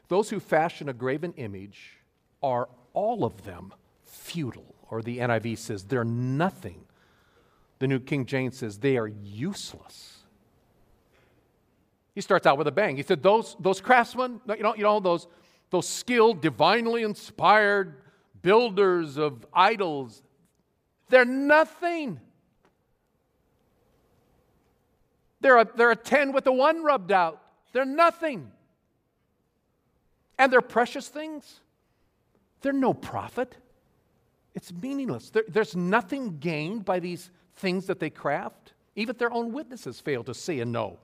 Those 0.09 0.31
who 0.31 0.41
fashion 0.41 0.89
a 0.89 0.93
graven 0.93 1.33
image 1.37 1.99
are 2.43 2.69
all 2.97 3.25
of 3.25 3.45
them 3.45 3.73
futile 4.05 4.75
or 4.91 5.03
the 5.03 5.19
NIV 5.19 5.59
says 5.59 5.85
they're 5.85 6.03
nothing. 6.03 6.83
The 7.79 7.87
New 7.87 8.01
King 8.01 8.25
James 8.25 8.57
says 8.57 8.79
they 8.79 8.97
are 8.97 9.07
useless. 9.07 10.17
He 12.15 12.23
starts 12.23 12.47
out 12.47 12.57
with 12.57 12.67
a 12.67 12.73
bang. 12.73 12.97
He 12.97 13.03
said, 13.03 13.23
Those, 13.23 13.55
those 13.61 13.83
craftsmen, 13.83 14.41
you 14.49 14.63
know, 14.63 14.75
you 14.75 14.83
know 14.83 14.99
those, 14.99 15.29
those 15.69 15.87
skilled, 15.87 16.41
divinely 16.41 17.03
inspired 17.03 18.01
builders 18.41 19.19
of 19.19 19.45
idols, 19.53 20.23
they're 21.11 21.27
nothing. 21.27 22.19
They're 25.43 25.59
a, 25.59 25.69
they're 25.77 25.91
a 25.91 25.97
10 25.97 26.33
with 26.33 26.47
a 26.47 26.53
1 26.53 26.83
rubbed 26.83 27.13
out. 27.13 27.43
They're 27.73 27.85
nothing. 27.85 28.51
And 30.39 30.51
they're 30.51 30.63
precious 30.63 31.09
things. 31.09 31.61
They're 32.67 32.73
no 32.73 32.95
profit. 32.95 33.57
It's 34.53 34.73
meaningless. 34.73 35.31
There, 35.31 35.45
there's 35.47 35.77
nothing 35.77 36.39
gained 36.41 36.85
by 36.85 36.99
these 36.99 37.31
things 37.55 37.87
that 37.87 38.01
they 38.01 38.11
craft. 38.11 38.73
Even 38.97 39.15
their 39.19 39.33
own 39.33 39.53
witnesses 39.53 40.01
fail 40.01 40.25
to 40.25 40.35
see 40.35 40.59
and 40.59 40.73
know. 40.73 40.99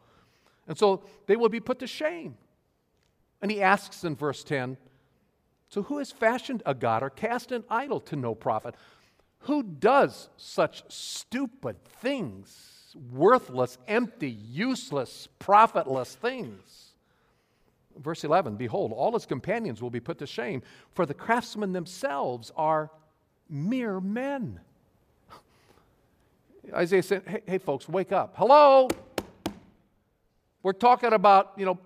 And 0.67 0.77
so 0.77 1.05
they 1.27 1.37
will 1.37 1.49
be 1.49 1.61
put 1.61 1.79
to 1.79 1.87
shame. 1.87 2.37
And 3.41 3.49
he 3.49 3.63
asks 3.63 4.03
in 4.03 4.17
verse 4.17 4.43
10 4.43 4.77
So 5.69 5.85
who 5.85 5.99
has 5.99 6.11
fashioned 6.11 6.65
a 6.67 6.75
god 6.75 7.05
or 7.05 7.11
cast 7.11 7.53
an 7.53 7.63
idol 7.71 8.01
to 8.01 8.17
no 8.17 8.35
profit? 8.35 8.75
Who 9.43 9.63
does 9.63 10.31
such 10.37 10.83
stupid 10.89 11.85
things, 11.85 12.97
worthless, 13.13 13.79
empty, 13.87 14.31
useless, 14.31 15.29
profitless 15.39 16.13
things? 16.17 16.92
Verse 17.99 18.25
11 18.25 18.57
Behold, 18.57 18.93
all 18.93 19.13
his 19.13 19.27
companions 19.27 19.83
will 19.83 19.91
be 19.91 20.01
put 20.01 20.19
to 20.19 20.27
shame, 20.27 20.63
for 20.95 21.07
the 21.07 21.15
craftsmen 21.15 21.73
themselves 21.73 22.53
are 22.57 22.91
mere 23.49 24.01
men. 24.01 24.61
Isaiah 26.73 27.03
said, 27.03 27.23
hey, 27.27 27.43
hey, 27.47 27.59
folks, 27.59 27.89
wake 27.89 28.13
up. 28.13 28.35
Hello? 28.37 28.89
We're 30.63 30.73
talking 30.73 31.13
about, 31.13 31.53
you 31.57 31.67
know, 31.67 31.79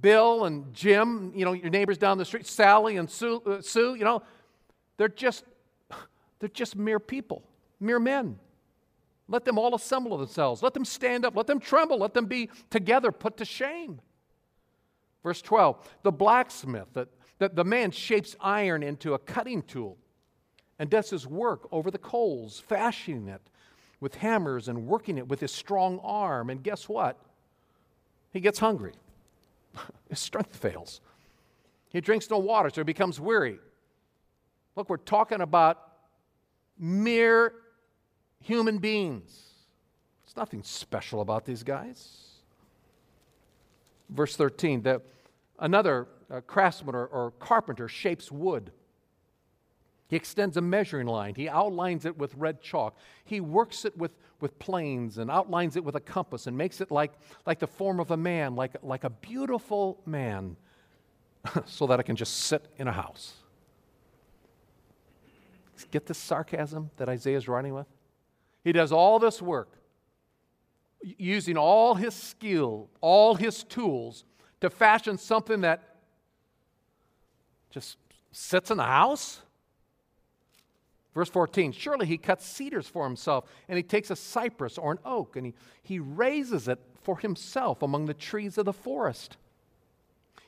Bill 0.00 0.44
and 0.44 0.72
Jim, 0.72 1.32
you 1.34 1.44
know, 1.44 1.52
your 1.52 1.70
neighbors 1.70 1.98
down 1.98 2.16
the 2.16 2.24
street, 2.24 2.46
Sally 2.46 2.96
and 2.96 3.10
Sue, 3.10 3.42
uh, 3.44 3.60
Sue 3.60 3.96
you 3.96 4.04
know, 4.04 4.22
they're 4.96 5.08
just, 5.08 5.44
they're 6.38 6.48
just 6.48 6.76
mere 6.76 7.00
people, 7.00 7.42
mere 7.80 7.98
men. 7.98 8.38
Let 9.28 9.44
them 9.44 9.58
all 9.58 9.74
assemble 9.74 10.16
themselves. 10.18 10.62
Let 10.62 10.74
them 10.74 10.84
stand 10.84 11.24
up. 11.24 11.36
Let 11.36 11.46
them 11.46 11.60
tremble. 11.60 11.98
Let 11.98 12.14
them 12.14 12.26
be 12.26 12.50
together, 12.68 13.12
put 13.12 13.36
to 13.36 13.44
shame. 13.44 14.00
Verse 15.22 15.42
12 15.42 15.76
the 16.02 16.12
blacksmith, 16.12 16.88
the, 16.92 17.08
the, 17.38 17.48
the 17.50 17.64
man 17.64 17.90
shapes 17.90 18.36
iron 18.40 18.82
into 18.82 19.14
a 19.14 19.18
cutting 19.18 19.62
tool 19.62 19.96
and 20.78 20.88
does 20.88 21.10
his 21.10 21.26
work 21.26 21.68
over 21.72 21.90
the 21.90 21.98
coals, 21.98 22.60
fashioning 22.60 23.28
it 23.28 23.42
with 24.00 24.14
hammers 24.16 24.68
and 24.68 24.86
working 24.86 25.18
it 25.18 25.28
with 25.28 25.40
his 25.40 25.52
strong 25.52 26.00
arm. 26.02 26.48
And 26.48 26.62
guess 26.62 26.88
what? 26.88 27.18
He 28.32 28.40
gets 28.40 28.58
hungry. 28.58 28.94
his 30.08 30.18
strength 30.18 30.56
fails. 30.56 31.00
He 31.90 32.00
drinks 32.00 32.30
no 32.30 32.38
water, 32.38 32.70
so 32.70 32.80
he 32.80 32.84
becomes 32.84 33.20
weary. 33.20 33.58
Look, 34.76 34.88
we're 34.88 34.96
talking 34.96 35.40
about 35.40 35.78
mere 36.78 37.52
human 38.40 38.78
beings. 38.78 39.50
There's 40.24 40.36
nothing 40.36 40.62
special 40.62 41.20
about 41.20 41.44
these 41.44 41.62
guys. 41.62 42.30
Verse 44.12 44.36
13 44.36 44.82
that 44.82 45.02
another 45.58 46.08
uh, 46.30 46.40
craftsman 46.40 46.94
or, 46.94 47.06
or 47.06 47.32
carpenter 47.32 47.88
shapes 47.88 48.30
wood. 48.30 48.72
He 50.08 50.16
extends 50.16 50.56
a 50.56 50.60
measuring 50.60 51.06
line. 51.06 51.36
He 51.36 51.48
outlines 51.48 52.04
it 52.04 52.18
with 52.18 52.34
red 52.34 52.60
chalk. 52.60 52.96
He 53.24 53.40
works 53.40 53.84
it 53.84 53.96
with, 53.96 54.10
with 54.40 54.58
planes 54.58 55.18
and 55.18 55.30
outlines 55.30 55.76
it 55.76 55.84
with 55.84 55.94
a 55.94 56.00
compass 56.00 56.48
and 56.48 56.58
makes 56.58 56.80
it 56.80 56.90
like, 56.90 57.12
like 57.46 57.60
the 57.60 57.68
form 57.68 58.00
of 58.00 58.10
a 58.10 58.16
man, 58.16 58.56
like, 58.56 58.72
like 58.82 59.04
a 59.04 59.10
beautiful 59.10 60.00
man, 60.06 60.56
so 61.64 61.86
that 61.86 62.00
it 62.00 62.02
can 62.02 62.16
just 62.16 62.40
sit 62.40 62.66
in 62.76 62.88
a 62.88 62.92
house. 62.92 63.34
Get 65.92 66.06
the 66.06 66.14
sarcasm 66.14 66.90
that 66.96 67.08
Isaiah 67.08 67.36
is 67.36 67.48
writing 67.48 67.72
with? 67.72 67.86
He 68.64 68.72
does 68.72 68.92
all 68.92 69.18
this 69.18 69.40
work 69.40 69.79
using 71.02 71.56
all 71.56 71.94
his 71.94 72.14
skill, 72.14 72.88
all 73.00 73.34
his 73.34 73.64
tools 73.64 74.24
to 74.60 74.70
fashion 74.70 75.18
something 75.18 75.62
that 75.62 75.96
just 77.70 77.96
sits 78.32 78.70
in 78.70 78.76
the 78.76 78.84
house? 78.84 79.40
Verse 81.14 81.28
14 81.28 81.72
Surely 81.72 82.06
he 82.06 82.18
cuts 82.18 82.46
cedars 82.46 82.86
for 82.86 83.04
himself, 83.04 83.50
and 83.68 83.76
he 83.76 83.82
takes 83.82 84.10
a 84.10 84.16
cypress 84.16 84.78
or 84.78 84.92
an 84.92 84.98
oak, 85.04 85.36
and 85.36 85.46
he, 85.46 85.54
he 85.82 85.98
raises 85.98 86.68
it 86.68 86.78
for 87.02 87.18
himself 87.18 87.82
among 87.82 88.06
the 88.06 88.14
trees 88.14 88.58
of 88.58 88.64
the 88.64 88.72
forest. 88.72 89.36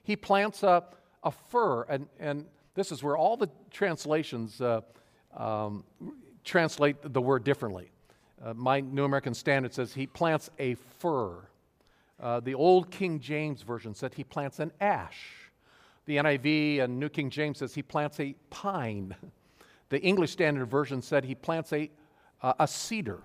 He 0.05 0.17
plants 0.17 0.63
a, 0.63 0.85
a 1.23 1.31
fir, 1.31 1.85
and, 1.85 2.07
and 2.19 2.47
this 2.75 2.93
is 2.93 3.03
where 3.03 3.17
all 3.17 3.37
the 3.37 3.49
translations 3.71 4.61
uh, 4.61 4.81
um, 5.37 5.85
translate 6.45 6.97
the 7.03 7.21
word 7.21 7.45
differently. 7.45 7.91
Uh, 8.45 8.55
my 8.55 8.81
New 8.81 9.05
American 9.05 9.35
Standard 9.35 9.73
says 9.73 9.95
he 9.95 10.07
plants 10.07 10.51
a 10.59 10.75
fir. 10.75 11.37
Uh, 12.21 12.41
the 12.41 12.55
old 12.55 12.91
King 12.91 13.21
James 13.21 13.63
Version 13.63 13.95
said 13.95 14.15
he 14.15 14.25
plants 14.25 14.59
an 14.59 14.73
ash. 14.81 15.51
The 16.07 16.17
NIV 16.17 16.81
and 16.81 16.99
New 16.99 17.09
King 17.09 17.31
James 17.31 17.59
says 17.59 17.75
he 17.75 17.83
plants 17.83 18.21
a 18.21 18.35
pine. 18.51 19.15
The 19.89 20.01
English 20.01 20.31
Standard 20.31 20.71
Version 20.71 21.03
said 21.03 21.23
he 21.23 21.35
plants 21.35 21.71
a, 21.75 21.91
uh, 22.41 22.55
a 22.59 22.67
cedar. 22.67 23.21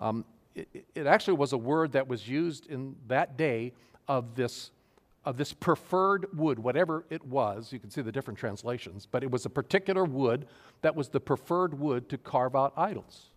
Um, 0.00 0.24
it, 0.56 0.84
it, 0.96 1.06
actually 1.06 1.34
was 1.34 1.52
a 1.52 1.58
word 1.58 1.92
that 1.92 2.08
was 2.08 2.26
used 2.28 2.66
in 2.66 2.96
that 3.06 3.36
day 3.36 3.72
of 4.08 4.34
this, 4.34 4.72
of 5.24 5.36
this 5.36 5.52
preferred 5.52 6.26
wood, 6.36 6.58
whatever 6.58 7.04
it 7.08 7.24
was. 7.24 7.72
You 7.72 7.78
can 7.78 7.88
see 7.88 8.02
the 8.02 8.10
different 8.10 8.36
translations, 8.36 9.06
but 9.08 9.22
it 9.22 9.30
was 9.30 9.46
a 9.46 9.48
particular 9.48 10.04
wood 10.04 10.48
that 10.82 10.96
was 10.96 11.08
the 11.08 11.20
preferred 11.20 11.78
wood 11.78 12.08
to 12.08 12.18
carve 12.18 12.56
out 12.56 12.72
idols. 12.76 13.30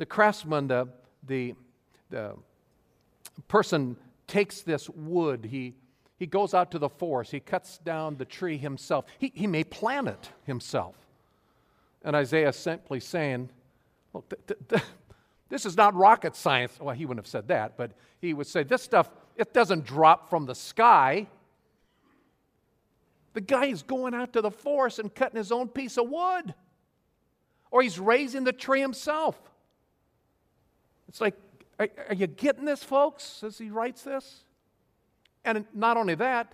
The 0.00 0.06
craftsman, 0.06 0.66
the, 0.66 0.88
the, 1.26 1.52
the 2.08 2.32
person 3.48 3.98
takes 4.26 4.62
this 4.62 4.88
wood, 4.88 5.44
he 5.44 5.74
he 6.16 6.24
goes 6.24 6.54
out 6.54 6.70
to 6.70 6.78
the 6.78 6.88
forest. 6.88 7.32
He 7.32 7.40
cuts 7.40 7.76
down 7.78 8.16
the 8.16 8.24
tree 8.24 8.56
himself. 8.56 9.04
He, 9.18 9.30
he 9.34 9.46
may 9.46 9.62
plant 9.62 10.08
it 10.08 10.30
himself. 10.44 10.94
And 12.02 12.16
Isaiah 12.16 12.52
simply 12.54 12.98
saying, 13.00 13.50
Look, 14.14 14.28
th- 14.30 14.40
th- 14.46 14.68
th- 14.68 14.82
this 15.50 15.66
is 15.66 15.76
not 15.76 15.94
rocket 15.94 16.34
science. 16.34 16.78
Well, 16.80 16.94
he 16.94 17.04
wouldn't 17.04 17.26
have 17.26 17.30
said 17.30 17.48
that, 17.48 17.76
but 17.76 17.92
he 18.22 18.32
would 18.32 18.46
say, 18.46 18.62
This 18.62 18.82
stuff, 18.82 19.10
it 19.36 19.52
doesn't 19.52 19.84
drop 19.84 20.30
from 20.30 20.46
the 20.46 20.54
sky. 20.54 21.26
The 23.34 23.42
guy 23.42 23.66
is 23.66 23.82
going 23.82 24.14
out 24.14 24.32
to 24.32 24.40
the 24.40 24.50
forest 24.50 24.98
and 24.98 25.14
cutting 25.14 25.36
his 25.36 25.52
own 25.52 25.68
piece 25.68 25.98
of 25.98 26.08
wood, 26.08 26.54
or 27.70 27.82
he's 27.82 27.98
raising 27.98 28.44
the 28.44 28.52
tree 28.52 28.80
himself. 28.80 29.38
It's 31.10 31.20
like, 31.20 31.34
are, 31.80 31.88
are 32.08 32.14
you 32.14 32.28
getting 32.28 32.64
this, 32.64 32.84
folks, 32.84 33.42
as 33.42 33.58
he 33.58 33.68
writes 33.68 34.02
this? 34.02 34.44
And 35.44 35.64
not 35.74 35.96
only 35.96 36.14
that, 36.14 36.52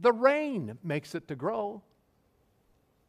the 0.00 0.12
rain 0.12 0.78
makes 0.82 1.14
it 1.14 1.28
to 1.28 1.36
grow. 1.36 1.80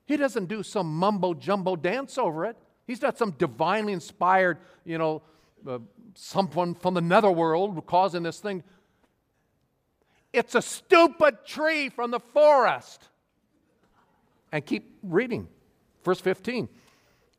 He 0.05 0.15
doesn't 0.15 0.45
do 0.45 0.61
some 0.61 0.95
mumbo 0.95 1.33
jumbo 1.33 1.75
dance 1.75 2.19
over 2.19 2.45
it. 2.45 2.55
He's 2.85 3.01
not 3.01 3.17
some 3.17 3.31
divinely 3.31 3.93
inspired, 3.93 4.59
you 4.85 4.99
know, 4.99 5.23
uh, 5.67 5.79
someone 6.13 6.75
from 6.75 6.93
the 6.93 7.01
netherworld 7.01 7.83
causing 7.87 8.21
this 8.21 8.39
thing. 8.39 8.61
It's 10.31 10.53
a 10.53 10.61
stupid 10.61 11.47
tree 11.47 11.89
from 11.89 12.11
the 12.11 12.19
forest. 12.19 13.07
And 14.51 14.63
keep 14.63 14.99
reading. 15.01 15.47
Verse 16.03 16.21
15. 16.21 16.69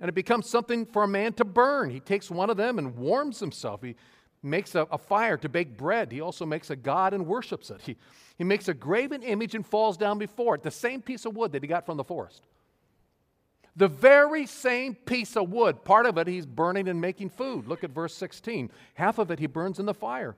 And 0.00 0.08
it 0.08 0.14
becomes 0.14 0.48
something 0.48 0.86
for 0.86 1.02
a 1.02 1.08
man 1.08 1.34
to 1.34 1.44
burn. 1.44 1.90
He 1.90 2.00
takes 2.00 2.30
one 2.30 2.50
of 2.50 2.56
them 2.56 2.78
and 2.78 2.96
warms 2.96 3.38
himself. 3.38 3.82
He, 3.82 3.94
makes 4.42 4.74
a, 4.74 4.86
a, 4.90 4.98
fire 4.98 5.36
to 5.36 5.48
bake 5.48 5.76
bread. 5.76 6.10
He 6.12 6.20
also 6.20 6.46
makes 6.46 6.70
a 6.70 6.76
god 6.76 7.12
and 7.12 7.26
worships 7.26 7.70
it. 7.70 7.80
He, 7.82 7.96
he 8.38 8.44
makes 8.44 8.68
a 8.68 8.74
graven 8.74 9.22
image 9.22 9.54
and 9.54 9.66
falls 9.66 9.96
down 9.96 10.18
before 10.18 10.54
it, 10.54 10.62
the 10.62 10.70
same 10.70 11.02
piece 11.02 11.24
of 11.26 11.36
wood 11.36 11.52
that 11.52 11.62
he 11.62 11.68
got 11.68 11.86
from 11.86 11.96
the 11.96 12.04
forest. 12.04 12.42
The 13.76 13.88
very 13.88 14.46
same 14.46 14.94
piece 14.94 15.36
of 15.36 15.50
wood, 15.50 15.84
part 15.84 16.06
of 16.06 16.18
it 16.18 16.26
he's 16.26 16.46
burning 16.46 16.88
and 16.88 17.00
making 17.00 17.30
food. 17.30 17.68
Look 17.68 17.84
at 17.84 17.90
verse 17.90 18.14
16. 18.14 18.70
Half 18.94 19.18
of 19.18 19.30
it 19.30 19.38
he 19.38 19.46
burns 19.46 19.78
in 19.78 19.86
the 19.86 19.94
fire. 19.94 20.36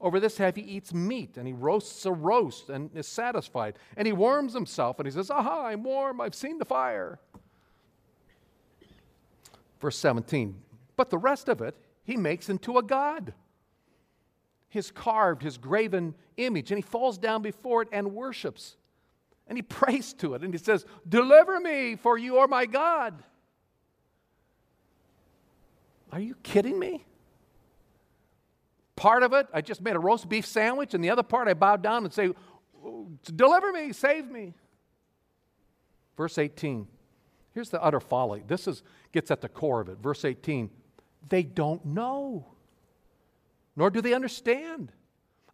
Over 0.00 0.20
this 0.20 0.36
half 0.36 0.56
he 0.56 0.62
eats 0.62 0.92
meat 0.94 1.36
and 1.36 1.46
he 1.46 1.52
roasts 1.52 2.06
a 2.06 2.12
roast 2.12 2.68
and 2.68 2.90
is 2.94 3.06
satisfied. 3.06 3.78
And 3.96 4.06
he 4.06 4.12
warms 4.12 4.52
himself 4.52 4.98
and 4.98 5.06
he 5.06 5.12
says, 5.12 5.30
Aha, 5.30 5.66
I'm 5.66 5.82
warm, 5.82 6.20
I've 6.20 6.34
seen 6.34 6.58
the 6.58 6.64
fire. 6.64 7.18
Verse 9.82 9.98
17. 9.98 10.62
But 10.96 11.10
the 11.10 11.18
rest 11.18 11.48
of 11.48 11.60
it 11.60 11.76
he 12.04 12.16
makes 12.16 12.48
into 12.48 12.78
a 12.78 12.82
god. 12.82 13.34
His 14.68 14.90
carved, 14.90 15.42
his 15.42 15.58
graven 15.58 16.14
image, 16.36 16.70
and 16.70 16.78
he 16.78 16.82
falls 16.82 17.18
down 17.18 17.42
before 17.42 17.82
it 17.82 17.88
and 17.92 18.14
worships. 18.14 18.76
And 19.48 19.58
he 19.58 19.62
prays 19.62 20.14
to 20.14 20.34
it 20.34 20.42
and 20.42 20.54
he 20.54 20.58
says, 20.58 20.86
Deliver 21.06 21.60
me, 21.60 21.96
for 21.96 22.16
you 22.16 22.38
are 22.38 22.46
my 22.46 22.64
God. 22.64 23.22
Are 26.12 26.20
you 26.20 26.36
kidding 26.42 26.78
me? 26.78 27.04
Part 28.94 29.24
of 29.24 29.32
it, 29.32 29.48
I 29.52 29.62
just 29.62 29.82
made 29.82 29.96
a 29.96 29.98
roast 29.98 30.28
beef 30.28 30.46
sandwich, 30.46 30.94
and 30.94 31.02
the 31.02 31.10
other 31.10 31.22
part, 31.22 31.48
I 31.48 31.54
bowed 31.54 31.82
down 31.82 32.04
and 32.04 32.12
say, 32.12 32.30
Deliver 33.34 33.72
me, 33.72 33.92
save 33.92 34.30
me. 34.30 34.54
Verse 36.16 36.38
18. 36.38 36.86
Here's 37.54 37.70
the 37.70 37.82
utter 37.82 38.00
folly. 38.00 38.42
This 38.46 38.66
is, 38.66 38.82
gets 39.12 39.30
at 39.30 39.40
the 39.40 39.48
core 39.48 39.80
of 39.80 39.88
it. 39.88 39.98
Verse 39.98 40.24
18 40.24 40.70
they 41.28 41.42
don't 41.42 41.84
know, 41.86 42.46
nor 43.76 43.90
do 43.90 44.00
they 44.00 44.12
understand. 44.12 44.92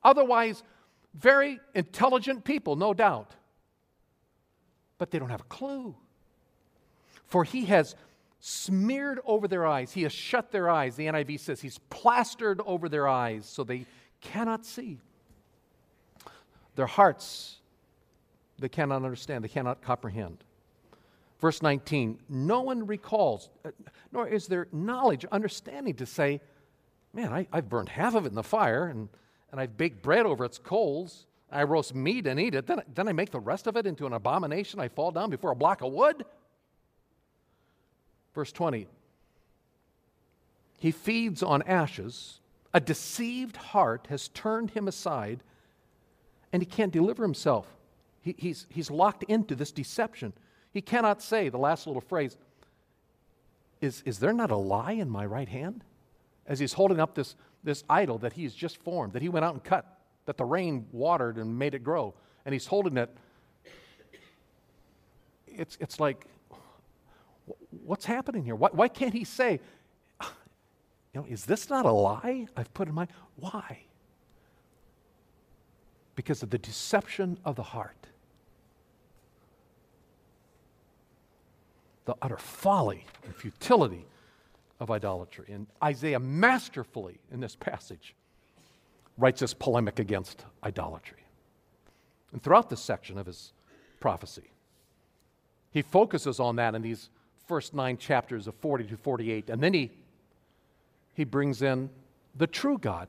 Otherwise, 0.03 0.63
very 1.15 1.61
intelligent 1.75 2.45
people, 2.45 2.77
no 2.77 2.95
doubt, 2.95 3.35
but 4.97 5.11
they 5.11 5.19
don't 5.19 5.31
have 5.31 5.43
a 5.43 5.45
clue. 5.45 5.95
For 7.27 7.45
he 7.45 7.67
has 7.67 7.95
smeared 8.41 9.21
over 9.25 9.49
their 9.49 9.67
eyes, 9.67 9.93
he 9.93 10.05
has 10.05 10.13
shut 10.13 10.51
their 10.53 10.71
eyes. 10.71 10.97
The 10.97 11.07
NIV 11.07 11.41
says 11.41 11.61
he's 11.61 11.79
plastered 11.91 12.61
over 12.65 12.89
their 12.89 13.09
eyes 13.09 13.47
so 13.47 13.65
they 13.65 13.85
cannot 14.21 14.65
see. 14.65 14.99
Their 16.77 16.87
hearts, 16.87 17.57
they 18.59 18.69
cannot 18.69 18.97
understand, 19.05 19.45
they 19.45 19.49
cannot 19.49 19.83
comprehend. 19.83 20.45
Verse 21.41 21.63
19, 21.63 22.19
no 22.29 22.63
one 22.63 22.87
recalls, 22.87 23.49
uh, 23.65 23.71
nor 24.11 24.27
is 24.27 24.49
there 24.49 24.67
knowledge, 24.73 25.25
understanding 25.31 25.95
to 25.95 26.07
say, 26.07 26.41
man, 27.13 27.33
I, 27.33 27.47
have 27.53 27.69
burned 27.69 27.89
half 27.89 28.15
of 28.15 28.25
it 28.25 28.29
in 28.29 28.35
the 28.35 28.43
fire, 28.43 28.87
and, 28.87 29.09
and 29.53 29.61
I've 29.61 29.77
baked 29.77 30.03
bread 30.03 30.27
over 30.27 30.45
its 30.45 30.59
coals. 30.59 31.27
I 31.51 31.63
roast 31.63 31.95
meat 31.95 32.27
and 32.27 32.41
eat 32.41 32.55
it. 32.55 32.67
Then, 32.67 32.83
then 32.93 33.09
I 33.09 33.13
make 33.13 33.31
the 33.31 33.41
rest 33.41 33.67
of 33.67 33.77
it 33.77 33.87
into 33.87 34.07
an 34.07 34.13
abomination. 34.13 34.81
I 34.81 34.89
fall 34.89 35.13
down 35.13 35.31
before 35.31 35.53
a 35.53 35.57
block 35.57 35.81
of 35.81 35.93
wood. 35.93 36.25
Verse 38.35 38.53
20, 38.53 38.87
he 40.79 40.91
feeds 40.91 41.43
on 41.43 41.63
ashes. 41.63 42.41
A 42.75 42.81
deceived 42.81 43.57
heart 43.57 44.07
has 44.11 44.29
turned 44.29 44.73
him 44.73 44.87
aside, 44.87 45.43
and 46.53 46.63
he 46.63 46.67
can't 46.67 46.93
deliver 46.93 47.23
himself. 47.23 47.67
He, 48.21 48.35
he's, 48.37 48.67
he's 48.69 48.91
locked 48.91 49.23
into 49.25 49.55
this 49.55 49.73
deception. 49.73 50.33
He 50.73 50.81
cannot 50.81 51.23
say 51.23 51.49
the 51.49 51.59
last 51.59 51.87
little 51.87 52.03
phrase, 52.03 52.37
is, 53.81 54.03
is 54.05 54.19
there 54.19 54.33
not 54.33 54.51
a 54.51 54.57
lie 54.57 54.93
in 54.93 55.09
my 55.09 55.25
right 55.25 55.49
hand? 55.49 55.85
As 56.47 56.59
he's 56.59 56.73
holding 56.73 57.01
up 57.01 57.15
this, 57.15 57.37
this 57.63 57.85
idol 57.89 58.19
that 58.19 58.33
he's 58.33 58.55
just 58.55 58.77
formed, 58.79 59.13
that 59.13 59.23
he 59.23 59.29
went 59.29 59.45
out 59.45 59.55
and 59.55 59.63
cut, 59.63 59.99
that 60.27 60.37
the 60.37 60.45
rain 60.45 60.87
watered 60.93 61.37
and 61.37 61.59
made 61.59 61.75
it 61.75 61.85
grow, 61.85 62.15
and 62.45 62.53
he's 62.53 62.67
holding 62.67 62.97
it. 62.97 63.15
It's, 65.47 65.77
it's 65.81 65.99
like, 65.99 66.27
what's 67.85 68.05
happening 68.05 68.45
here? 68.45 68.55
Why, 68.55 68.69
why 68.73 68.89
can't 68.89 69.15
he 69.15 69.25
say, 69.25 69.61
you 70.21 71.21
know, 71.23 71.27
is 71.29 71.45
this 71.47 71.71
not 71.71 71.87
a 71.87 71.91
lie 71.91 72.47
I've 72.57 72.73
put 72.75 72.89
in 72.89 72.95
my. 72.95 73.09
Why? 73.37 73.85
Because 76.15 76.43
of 76.43 76.51
the 76.51 76.59
deception 76.59 77.39
of 77.45 77.57
the 77.57 77.63
heart. 77.63 78.08
The 82.09 82.17
utter 82.23 82.39
folly 82.39 83.05
and 83.23 83.37
futility 83.37 84.07
of 84.81 84.91
idolatry. 84.91 85.45
And 85.53 85.67
Isaiah 85.85 86.19
masterfully, 86.19 87.19
in 87.31 87.41
this 87.41 87.55
passage, 87.55 88.15
writes 89.19 89.41
this 89.41 89.53
polemic 89.53 89.99
against 89.99 90.47
idolatry. 90.65 91.19
And 92.33 92.43
throughout 92.43 92.71
this 92.71 92.81
section 92.81 93.19
of 93.19 93.27
his 93.27 93.53
prophecy, 94.01 94.51
he 95.71 95.83
focuses 95.83 96.41
on 96.41 96.57
that 96.57 96.75
in 96.75 96.81
these 96.81 97.11
first 97.47 97.75
nine 97.75 97.99
chapters 97.99 98.47
of 98.47 98.55
40 98.55 98.85
to 98.85 98.97
48. 98.97 99.51
And 99.51 99.63
then 99.63 99.75
he, 99.75 99.91
he 101.13 101.25
brings 101.25 101.61
in 101.61 101.91
the 102.37 102.47
true 102.47 102.79
God. 102.79 103.09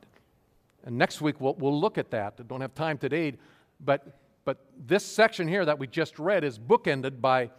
And 0.83 0.97
next 0.97 1.21
week 1.21 1.39
we'll, 1.39 1.53
we'll 1.53 1.79
look 1.79 1.97
at 1.97 2.11
that. 2.11 2.33
I 2.37 2.43
don't 2.43 2.59
have 2.59 2.75
time 2.75 2.97
today, 2.97 3.35
but, 3.79 4.17
but 4.43 4.57
this 4.87 5.05
section 5.05 5.47
here 5.47 5.63
that 5.63 5.79
we 5.79 5.87
just 5.87 6.19
read 6.19 6.43
is 6.43 6.59
bookended 6.59 7.21
by 7.21 7.49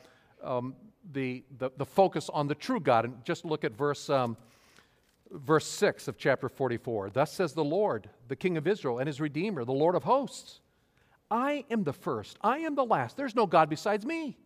um, 0.44 0.74
the, 1.12 1.44
the, 1.58 1.70
the, 1.76 1.86
focus 1.86 2.28
on 2.32 2.46
the 2.46 2.54
true 2.54 2.80
God. 2.80 3.04
And 3.04 3.24
just 3.24 3.44
look 3.44 3.64
at 3.64 3.72
verse, 3.72 4.10
um, 4.10 4.36
verse 5.30 5.66
6 5.66 6.08
of 6.08 6.18
chapter 6.18 6.48
44. 6.48 7.10
Thus 7.10 7.32
says 7.32 7.52
the 7.52 7.64
Lord, 7.64 8.08
the 8.28 8.36
King 8.36 8.56
of 8.56 8.66
Israel 8.66 8.98
and 8.98 9.06
his 9.06 9.20
Redeemer, 9.20 9.64
the 9.64 9.72
Lord 9.72 9.94
of 9.94 10.04
hosts 10.04 10.60
I 11.30 11.64
am 11.70 11.84
the 11.84 11.92
first, 11.92 12.38
I 12.40 12.58
am 12.58 12.74
the 12.74 12.84
last. 12.84 13.16
There's 13.16 13.36
no 13.36 13.46
God 13.46 13.70
besides 13.70 14.04
me. 14.04 14.36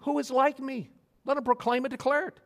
Who 0.00 0.18
is 0.18 0.30
like 0.30 0.60
me? 0.60 0.90
Let 1.24 1.38
him 1.38 1.44
proclaim 1.44 1.84
and 1.84 1.90
declare 1.90 2.28
it. 2.28 2.40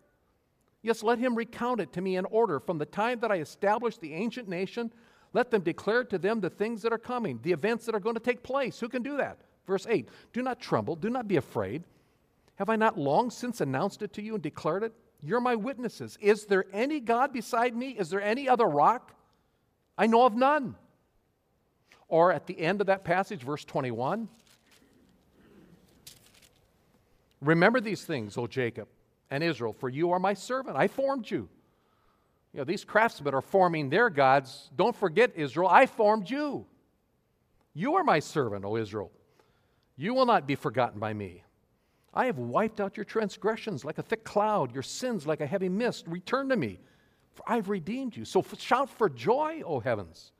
Yes, 0.82 1.02
let 1.02 1.18
him 1.18 1.34
recount 1.34 1.80
it 1.80 1.92
to 1.94 2.00
me 2.00 2.16
in 2.16 2.24
order 2.26 2.60
from 2.60 2.78
the 2.78 2.86
time 2.86 3.18
that 3.20 3.32
I 3.32 3.40
established 3.40 4.00
the 4.00 4.14
ancient 4.14 4.48
nation. 4.48 4.92
Let 5.32 5.50
them 5.50 5.62
declare 5.62 6.04
to 6.04 6.18
them 6.18 6.40
the 6.40 6.50
things 6.50 6.82
that 6.82 6.92
are 6.92 6.98
coming, 6.98 7.40
the 7.42 7.50
events 7.50 7.84
that 7.86 7.96
are 7.96 8.00
going 8.00 8.14
to 8.14 8.20
take 8.20 8.44
place. 8.44 8.78
Who 8.78 8.88
can 8.88 9.02
do 9.02 9.16
that? 9.16 9.40
Verse 9.66 9.86
8 9.88 10.08
Do 10.32 10.42
not 10.42 10.60
tremble, 10.60 10.94
do 10.94 11.10
not 11.10 11.26
be 11.26 11.36
afraid. 11.36 11.82
Have 12.58 12.68
I 12.68 12.76
not 12.76 12.98
long 12.98 13.30
since 13.30 13.60
announced 13.60 14.02
it 14.02 14.12
to 14.14 14.22
you 14.22 14.34
and 14.34 14.42
declared 14.42 14.82
it? 14.82 14.92
You're 15.20 15.40
my 15.40 15.54
witnesses. 15.54 16.18
Is 16.20 16.44
there 16.46 16.64
any 16.72 16.98
God 16.98 17.32
beside 17.32 17.74
me? 17.74 17.90
Is 17.90 18.10
there 18.10 18.20
any 18.20 18.48
other 18.48 18.66
rock? 18.66 19.14
I 19.96 20.08
know 20.08 20.26
of 20.26 20.34
none. 20.34 20.74
Or 22.08 22.32
at 22.32 22.46
the 22.46 22.58
end 22.58 22.80
of 22.80 22.88
that 22.88 23.04
passage, 23.04 23.42
verse 23.42 23.64
21 23.64 24.28
Remember 27.40 27.80
these 27.80 28.02
things, 28.02 28.36
O 28.36 28.48
Jacob 28.48 28.88
and 29.30 29.44
Israel, 29.44 29.72
for 29.72 29.88
you 29.88 30.10
are 30.10 30.18
my 30.18 30.34
servant. 30.34 30.76
I 30.76 30.88
formed 30.88 31.30
you. 31.30 31.48
You 32.52 32.58
know, 32.58 32.64
these 32.64 32.84
craftsmen 32.84 33.34
are 33.34 33.40
forming 33.40 33.90
their 33.90 34.10
gods. 34.10 34.70
Don't 34.74 34.96
forget, 34.96 35.30
Israel, 35.36 35.68
I 35.68 35.86
formed 35.86 36.28
you. 36.28 36.66
You 37.72 37.94
are 37.94 38.02
my 38.02 38.18
servant, 38.18 38.64
O 38.64 38.76
Israel. 38.76 39.12
You 39.96 40.14
will 40.14 40.26
not 40.26 40.48
be 40.48 40.56
forgotten 40.56 40.98
by 40.98 41.12
me. 41.12 41.44
I 42.14 42.26
have 42.26 42.38
wiped 42.38 42.80
out 42.80 42.96
your 42.96 43.04
transgressions 43.04 43.84
like 43.84 43.98
a 43.98 44.02
thick 44.02 44.24
cloud, 44.24 44.72
your 44.72 44.82
sins 44.82 45.26
like 45.26 45.40
a 45.40 45.46
heavy 45.46 45.68
mist. 45.68 46.06
Return 46.06 46.48
to 46.48 46.56
me, 46.56 46.78
for 47.34 47.42
I've 47.46 47.68
redeemed 47.68 48.16
you. 48.16 48.24
So 48.24 48.44
shout 48.58 48.90
for 48.90 49.08
joy, 49.08 49.62
O 49.64 49.80
heavens. 49.80 50.32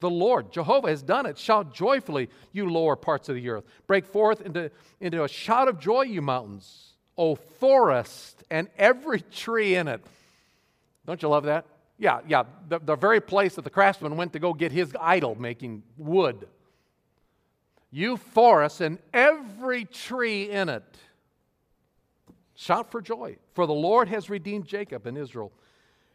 The 0.00 0.10
Lord, 0.10 0.52
Jehovah, 0.52 0.88
has 0.88 1.00
done 1.00 1.26
it. 1.26 1.38
Shout 1.38 1.72
joyfully, 1.72 2.28
you 2.50 2.68
lower 2.68 2.96
parts 2.96 3.28
of 3.28 3.36
the 3.36 3.48
earth. 3.48 3.64
Break 3.86 4.04
forth 4.04 4.40
into, 4.40 4.70
into 5.00 5.22
a 5.22 5.28
shout 5.28 5.68
of 5.68 5.78
joy, 5.78 6.02
you 6.02 6.20
mountains. 6.20 6.94
O 7.16 7.36
forest 7.36 8.42
and 8.50 8.68
every 8.76 9.20
tree 9.20 9.76
in 9.76 9.86
it. 9.86 10.04
Don't 11.06 11.22
you 11.22 11.28
love 11.28 11.44
that? 11.44 11.66
Yeah, 11.98 12.20
yeah. 12.26 12.44
The, 12.68 12.80
the 12.80 12.96
very 12.96 13.20
place 13.20 13.54
that 13.54 13.62
the 13.62 13.70
craftsman 13.70 14.16
went 14.16 14.32
to 14.32 14.40
go 14.40 14.54
get 14.54 14.72
his 14.72 14.92
idol 15.00 15.36
making 15.36 15.84
wood 15.96 16.48
you 17.92 18.16
forest 18.16 18.80
and 18.80 18.98
every 19.12 19.84
tree 19.84 20.50
in 20.50 20.68
it. 20.70 20.82
Shout 22.54 22.90
for 22.90 23.02
joy, 23.02 23.36
for 23.54 23.66
the 23.66 23.74
Lord 23.74 24.08
has 24.08 24.30
redeemed 24.30 24.66
Jacob 24.66 25.06
and 25.06 25.18
Israel. 25.18 25.52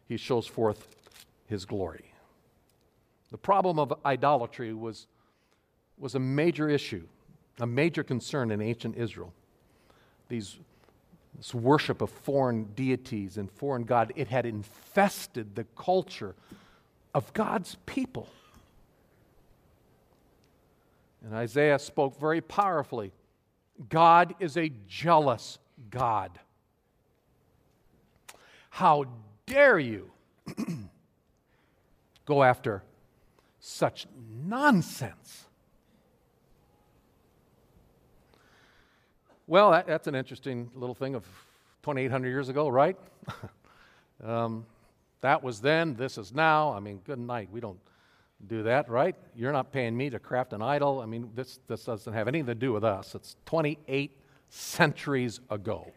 He 0.07 0.17
shows 0.17 0.47
forth 0.47 0.87
his 1.45 1.65
glory. 1.65 2.11
The 3.31 3.37
problem 3.37 3.77
of 3.77 3.93
idolatry 4.05 4.73
was, 4.73 5.07
was 5.97 6.15
a 6.15 6.19
major 6.19 6.69
issue, 6.69 7.05
a 7.59 7.67
major 7.67 8.03
concern 8.03 8.51
in 8.51 8.61
ancient 8.61 8.97
Israel. 8.97 9.33
These, 10.29 10.57
this 11.35 11.53
worship 11.53 12.01
of 12.01 12.09
foreign 12.09 12.63
deities 12.75 13.37
and 13.37 13.51
foreign 13.51 13.83
God, 13.83 14.13
it 14.15 14.29
had 14.29 14.45
infested 14.45 15.55
the 15.55 15.65
culture 15.77 16.35
of 17.13 17.31
God's 17.33 17.75
people. 17.85 18.29
And 21.27 21.35
Isaiah 21.35 21.77
spoke 21.77 22.17
very 22.17 22.39
powerfully 22.39 23.11
God 23.89 24.33
is 24.39 24.55
a 24.55 24.71
jealous 24.87 25.59
God. 25.91 26.39
How 28.69 29.05
dare 29.45 29.77
you 29.77 30.09
go 32.25 32.43
after 32.43 32.81
such 33.59 34.07
nonsense? 34.45 35.43
Well, 39.47 39.71
that, 39.71 39.85
that's 39.85 40.07
an 40.07 40.15
interesting 40.15 40.71
little 40.75 40.95
thing 40.95 41.13
of 41.13 41.23
2,800 41.83 42.29
years 42.29 42.47
ago, 42.47 42.69
right? 42.69 42.97
um, 44.23 44.65
that 45.19 45.43
was 45.43 45.59
then, 45.59 45.93
this 45.95 46.17
is 46.17 46.33
now. 46.33 46.71
I 46.71 46.79
mean, 46.79 47.01
good 47.05 47.19
night. 47.19 47.49
We 47.51 47.59
don't 47.59 47.79
do 48.45 48.63
that, 48.63 48.89
right? 48.89 49.15
You're 49.35 49.51
not 49.51 49.71
paying 49.71 49.97
me 49.97 50.09
to 50.09 50.19
craft 50.19 50.53
an 50.53 50.61
idol. 50.61 50.99
I 51.01 51.05
mean, 51.05 51.31
this, 51.33 51.59
this 51.67 51.85
doesn't 51.85 52.13
have 52.13 52.27
anything 52.27 52.45
to 52.47 52.55
do 52.55 52.71
with 52.71 52.83
us. 52.83 53.15
It's 53.15 53.35
28 53.45 54.11
centuries 54.49 55.39
ago. 55.49 55.91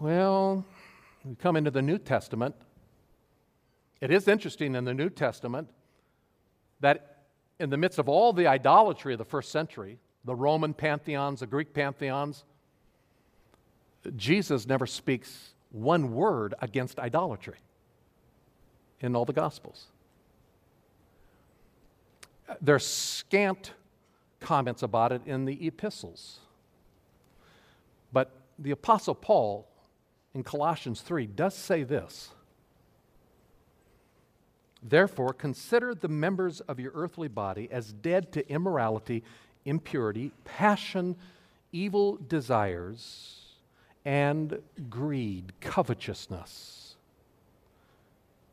Well, 0.00 0.64
we 1.24 1.34
come 1.34 1.56
into 1.56 1.70
the 1.70 1.82
New 1.82 1.98
Testament. 1.98 2.54
It 4.00 4.10
is 4.10 4.28
interesting 4.28 4.74
in 4.74 4.84
the 4.84 4.94
New 4.94 5.10
Testament 5.10 5.68
that 6.80 7.24
in 7.58 7.70
the 7.70 7.76
midst 7.76 7.98
of 7.98 8.08
all 8.08 8.32
the 8.32 8.46
idolatry 8.46 9.14
of 9.14 9.18
the 9.18 9.24
first 9.24 9.50
century, 9.50 9.98
the 10.24 10.34
Roman 10.34 10.74
pantheons, 10.74 11.40
the 11.40 11.46
Greek 11.46 11.72
pantheons, 11.72 12.44
Jesus 14.16 14.66
never 14.66 14.86
speaks 14.86 15.54
one 15.70 16.14
word 16.14 16.54
against 16.60 16.98
idolatry 16.98 17.56
in 19.00 19.14
all 19.14 19.24
the 19.24 19.32
Gospels. 19.32 19.86
There's 22.60 22.86
scant 22.86 23.72
comments 24.40 24.82
about 24.82 25.12
it 25.12 25.22
in 25.26 25.44
the 25.44 25.66
epistles. 25.66 26.38
But 28.12 28.30
the 28.58 28.70
Apostle 28.70 29.14
Paul 29.14 29.66
in 30.34 30.42
Colossians 30.42 31.00
3 31.00 31.26
does 31.26 31.54
say 31.54 31.82
this 31.82 32.30
Therefore, 34.82 35.32
consider 35.32 35.94
the 35.94 36.08
members 36.08 36.60
of 36.60 36.78
your 36.78 36.92
earthly 36.94 37.28
body 37.28 37.68
as 37.72 37.92
dead 37.92 38.30
to 38.32 38.48
immorality, 38.48 39.24
impurity, 39.64 40.30
passion, 40.44 41.16
evil 41.72 42.18
desires, 42.28 43.56
and 44.04 44.60
greed, 44.88 45.52
covetousness 45.60 46.85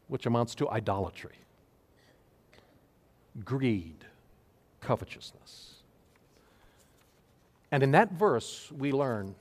which 0.07 0.25
amounts 0.25 0.55
to 0.55 0.69
idolatry, 0.69 1.35
greed, 3.43 4.05
covetousness. 4.81 5.75
And 7.71 7.81
in 7.81 7.91
that 7.91 8.11
verse, 8.11 8.71
we 8.71 8.91
learn 8.91 9.35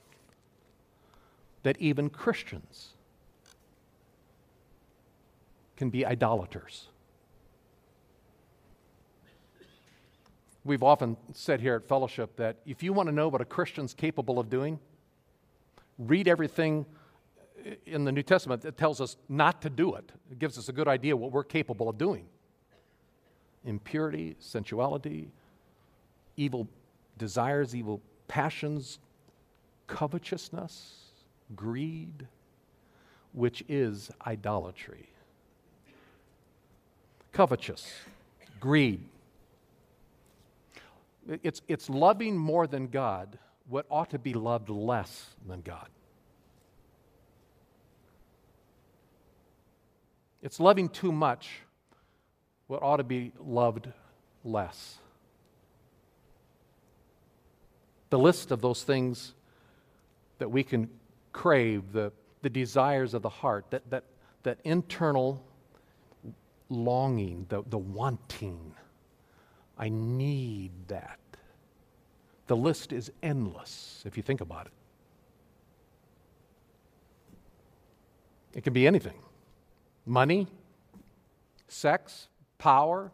that 1.63 1.79
even 1.79 2.09
Christians 2.09 2.89
can 5.75 5.89
be 5.89 6.05
idolaters. 6.05 6.87
We've 10.65 10.83
often 10.83 11.17
said 11.33 11.59
here 11.59 11.75
at 11.75 11.87
Fellowship 11.87 12.37
that 12.37 12.57
if 12.65 12.81
you 12.81 12.93
want 12.93 13.07
to 13.09 13.13
know 13.13 13.27
what 13.27 13.41
a 13.41 13.45
Christian's 13.45 13.93
capable 13.93 14.39
of 14.39 14.49
doing, 14.49 14.79
read 15.99 16.27
everything 16.27 16.85
in 17.85 18.03
the 18.03 18.11
New 18.11 18.23
Testament 18.23 18.61
that 18.61 18.77
tells 18.77 18.99
us 18.99 19.17
not 19.29 19.61
to 19.61 19.69
do 19.69 19.95
it. 19.95 20.11
It 20.31 20.39
gives 20.39 20.57
us 20.57 20.69
a 20.69 20.73
good 20.73 20.87
idea 20.87 21.15
what 21.15 21.31
we're 21.31 21.43
capable 21.43 21.89
of 21.89 21.97
doing 21.97 22.25
impurity, 23.65 24.35
sensuality, 24.39 25.31
evil 26.35 26.67
desires, 27.17 27.73
evil 27.73 28.01
passions, 28.27 28.99
covetousness, 29.87 30.95
greed, 31.55 32.27
which 33.31 33.63
is 33.69 34.11
idolatry. 34.27 35.07
Covetous, 37.31 37.91
greed. 38.59 39.01
It's, 41.41 41.61
it's 41.67 41.89
loving 41.89 42.37
more 42.37 42.67
than 42.67 42.87
God 42.87 43.39
what 43.69 43.85
ought 43.89 44.09
to 44.09 44.19
be 44.19 44.33
loved 44.33 44.69
less 44.69 45.27
than 45.47 45.61
God. 45.61 45.87
It's 50.43 50.59
loving 50.59 50.89
too 50.89 51.11
much 51.11 51.49
what 52.67 52.83
ought 52.83 52.97
to 52.97 53.03
be 53.03 53.31
loved 53.39 53.87
less. 54.43 54.99
the 58.13 58.19
list 58.19 58.51
of 58.51 58.61
those 58.61 58.83
things 58.83 59.33
that 60.37 60.47
we 60.47 60.63
can 60.63 60.87
crave, 61.31 61.91
the, 61.93 62.11
the 62.43 62.49
desires 62.51 63.15
of 63.15 63.23
the 63.23 63.29
heart, 63.29 63.65
that, 63.71 63.89
that, 63.89 64.03
that 64.43 64.59
internal 64.63 65.43
longing, 66.69 67.47
the, 67.49 67.63
the 67.71 67.77
wanting. 67.79 68.75
I 69.79 69.89
need 69.89 70.69
that. 70.89 71.17
The 72.45 72.55
list 72.55 72.93
is 72.93 73.11
endless 73.23 74.03
if 74.05 74.15
you 74.15 74.21
think 74.21 74.41
about 74.41 74.67
it. 74.67 74.73
It 78.53 78.63
can 78.63 78.73
be 78.73 78.85
anything 78.85 79.17
money, 80.05 80.47
sex, 81.67 82.27
power, 82.57 83.11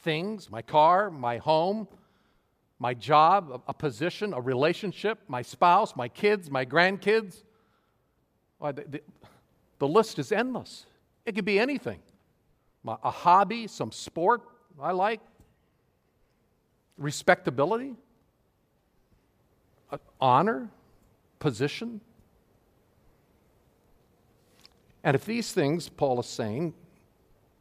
things, 0.00 0.50
my 0.50 0.62
car, 0.62 1.10
my 1.10 1.38
home, 1.38 1.88
my 2.78 2.94
job, 2.94 3.62
a, 3.66 3.74
position, 3.74 4.32
a 4.32 4.40
relationship, 4.40 5.18
my 5.28 5.42
spouse, 5.42 5.96
my 5.96 6.08
kids, 6.08 6.50
my 6.50 6.64
grandkids. 6.64 7.42
The, 8.60 9.00
list 9.88 10.18
is 10.18 10.32
endless. 10.32 10.86
It 11.26 11.34
could 11.34 11.44
be 11.44 11.58
anything 11.58 12.00
a 12.86 13.10
hobby, 13.10 13.66
some 13.66 13.92
sport 13.92 14.42
I 14.80 14.92
like, 14.92 15.20
respectability, 16.96 17.96
uh, 19.90 19.98
honor, 20.20 20.68
position. 21.40 22.00
And 25.08 25.14
if 25.14 25.24
these 25.24 25.52
things, 25.52 25.88
Paul 25.88 26.20
is 26.20 26.26
saying, 26.26 26.74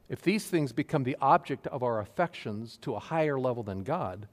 if 0.10 0.22
these 0.22 0.48
things 0.48 0.74
become 0.74 1.06
the 1.06 1.16
object 1.22 1.66
of 1.68 1.82
our 1.82 2.02
affections 2.02 2.76
to 2.82 2.96
a 2.96 3.00
higher 3.00 3.40
level 3.40 3.64
than 3.64 3.84
God, 3.84 4.28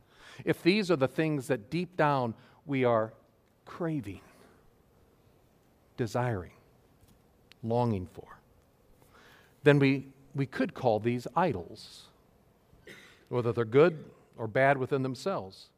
if 0.45 0.65
these 0.65 0.91
are 0.91 0.97
the 0.97 1.07
things 1.07 1.47
that 1.47 1.71
deep 1.71 1.97
down 1.97 2.35
we 2.67 2.85
are 2.85 3.13
craving, 3.67 4.21
desiring, 5.97 6.51
longing 7.63 8.09
for, 8.13 8.41
then 9.63 9.79
we, 9.79 10.09
we 10.35 10.45
could 10.45 10.75
call 10.75 10.99
these 10.99 11.29
idols, 11.37 12.09
whether 13.29 13.53
they're 13.53 13.65
good 13.65 14.07
or 14.37 14.49
bad 14.49 14.77
within 14.77 15.05
themselves, 15.05 15.69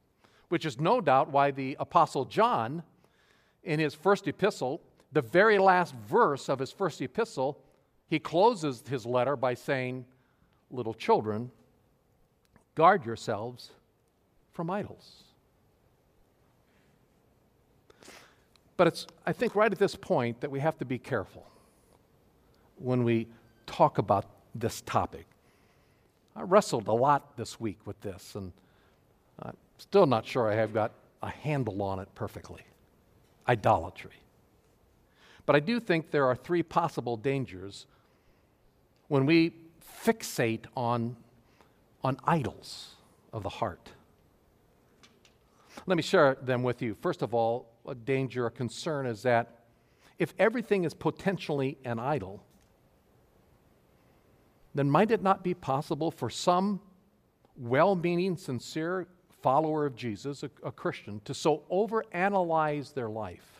which 0.48 0.64
is 0.64 0.80
no 0.80 1.02
doubt 1.02 1.30
why 1.30 1.50
the 1.50 1.76
Apostle 1.78 2.24
John, 2.24 2.82
in 3.62 3.78
his 3.78 3.92
first 3.92 4.26
epistle, 4.26 4.80
the 5.16 5.22
very 5.22 5.58
last 5.58 5.94
verse 5.94 6.50
of 6.50 6.58
his 6.58 6.70
first 6.70 7.00
epistle, 7.00 7.58
he 8.10 8.18
closes 8.18 8.84
his 8.86 9.06
letter 9.06 9.34
by 9.34 9.54
saying, 9.54 10.04
Little 10.70 10.92
children, 10.92 11.50
guard 12.74 13.06
yourselves 13.06 13.70
from 14.52 14.68
idols. 14.68 15.22
But 18.76 18.88
it's, 18.88 19.06
I 19.24 19.32
think, 19.32 19.54
right 19.54 19.72
at 19.72 19.78
this 19.78 19.96
point 19.96 20.42
that 20.42 20.50
we 20.50 20.60
have 20.60 20.76
to 20.80 20.84
be 20.84 20.98
careful 20.98 21.46
when 22.76 23.02
we 23.02 23.26
talk 23.66 23.96
about 23.96 24.26
this 24.54 24.82
topic. 24.82 25.24
I 26.34 26.42
wrestled 26.42 26.88
a 26.88 26.92
lot 26.92 27.38
this 27.38 27.58
week 27.58 27.78
with 27.86 27.98
this, 28.02 28.34
and 28.34 28.52
I'm 29.40 29.56
still 29.78 30.04
not 30.04 30.26
sure 30.26 30.52
I 30.52 30.56
have 30.56 30.74
got 30.74 30.92
a 31.22 31.30
handle 31.30 31.80
on 31.80 32.00
it 32.00 32.08
perfectly 32.14 32.64
idolatry. 33.48 34.12
But 35.46 35.56
I 35.56 35.60
do 35.60 35.80
think 35.80 36.10
there 36.10 36.26
are 36.26 36.36
three 36.36 36.62
possible 36.62 37.16
dangers 37.16 37.86
when 39.08 39.26
we 39.26 39.54
fixate 40.04 40.64
on, 40.76 41.16
on 42.02 42.18
idols 42.24 42.96
of 43.32 43.42
the 43.42 43.48
heart. 43.48 43.92
Let 45.86 45.96
me 45.96 46.02
share 46.02 46.36
them 46.42 46.62
with 46.62 46.82
you. 46.82 46.94
First 46.94 47.22
of 47.22 47.32
all, 47.32 47.68
a 47.86 47.94
danger, 47.94 48.46
a 48.46 48.50
concern 48.50 49.06
is 49.06 49.22
that 49.22 49.60
if 50.18 50.34
everything 50.38 50.84
is 50.84 50.94
potentially 50.94 51.78
an 51.84 51.98
idol, 51.98 52.42
then 54.74 54.90
might 54.90 55.10
it 55.10 55.22
not 55.22 55.44
be 55.44 55.54
possible 55.54 56.10
for 56.10 56.28
some 56.28 56.80
well 57.56 57.94
meaning, 57.94 58.36
sincere 58.36 59.06
follower 59.42 59.86
of 59.86 59.94
Jesus, 59.96 60.42
a, 60.42 60.50
a, 60.62 60.72
Christian, 60.72 61.20
to 61.24 61.32
so 61.32 61.62
overanalyze 61.70 62.92
their 62.92 63.08
life, 63.08 63.55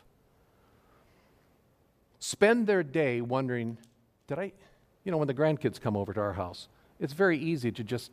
spend 2.26 2.66
their 2.66 2.82
day 2.82 3.20
wondering, 3.20 3.78
did 4.26 4.36
I, 4.36 4.50
you 5.04 5.12
know, 5.12 5.18
when 5.18 5.28
the 5.28 5.34
grandkids 5.34 5.80
come 5.80 5.96
over 5.96 6.12
to 6.12 6.18
our 6.18 6.32
house, 6.32 6.66
it's 6.98 7.12
very 7.12 7.38
easy 7.38 7.70
to 7.70 7.84
just 7.84 8.10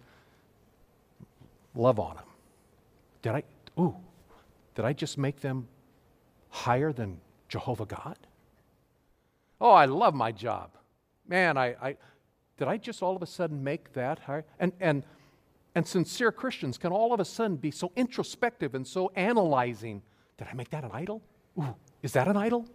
love 1.73 1.99
on 1.99 2.17
them. 2.17 2.25
Did 3.23 3.31
I, 3.33 3.43
ooh, 3.79 3.95
did 4.75 4.85
I 4.85 4.93
just 4.93 5.17
make 5.17 5.41
them 5.41 5.67
higher 6.49 6.93
than 6.93 7.21
Jehovah 7.49 7.87
God? 7.87 8.19
Oh, 9.59 9.71
I 9.71 9.85
love 9.85 10.13
my 10.13 10.31
job. 10.31 10.69
Man, 11.27 11.57
I, 11.57 11.75
I 11.81 11.97
did 12.59 12.67
I 12.67 12.77
just 12.77 13.01
all 13.01 13.15
of 13.15 13.23
a 13.23 13.25
sudden 13.25 13.63
make 13.63 13.93
that 13.93 14.19
higher? 14.19 14.45
And, 14.59 14.73
and, 14.79 15.07
and 15.73 15.87
sincere 15.87 16.31
Christians 16.31 16.77
can 16.77 16.91
all 16.91 17.13
of 17.13 17.19
a 17.19 17.25
sudden 17.25 17.55
be 17.55 17.71
so 17.71 17.91
introspective 17.95 18.75
and 18.75 18.85
so 18.85 19.11
analyzing. 19.15 20.03
Did 20.37 20.49
I 20.51 20.53
make 20.53 20.69
that 20.69 20.83
an 20.83 20.91
idol? 20.93 21.23
Ooh, 21.57 21.73
is 22.03 22.13
that 22.13 22.27
an 22.27 22.37
idol? 22.37 22.67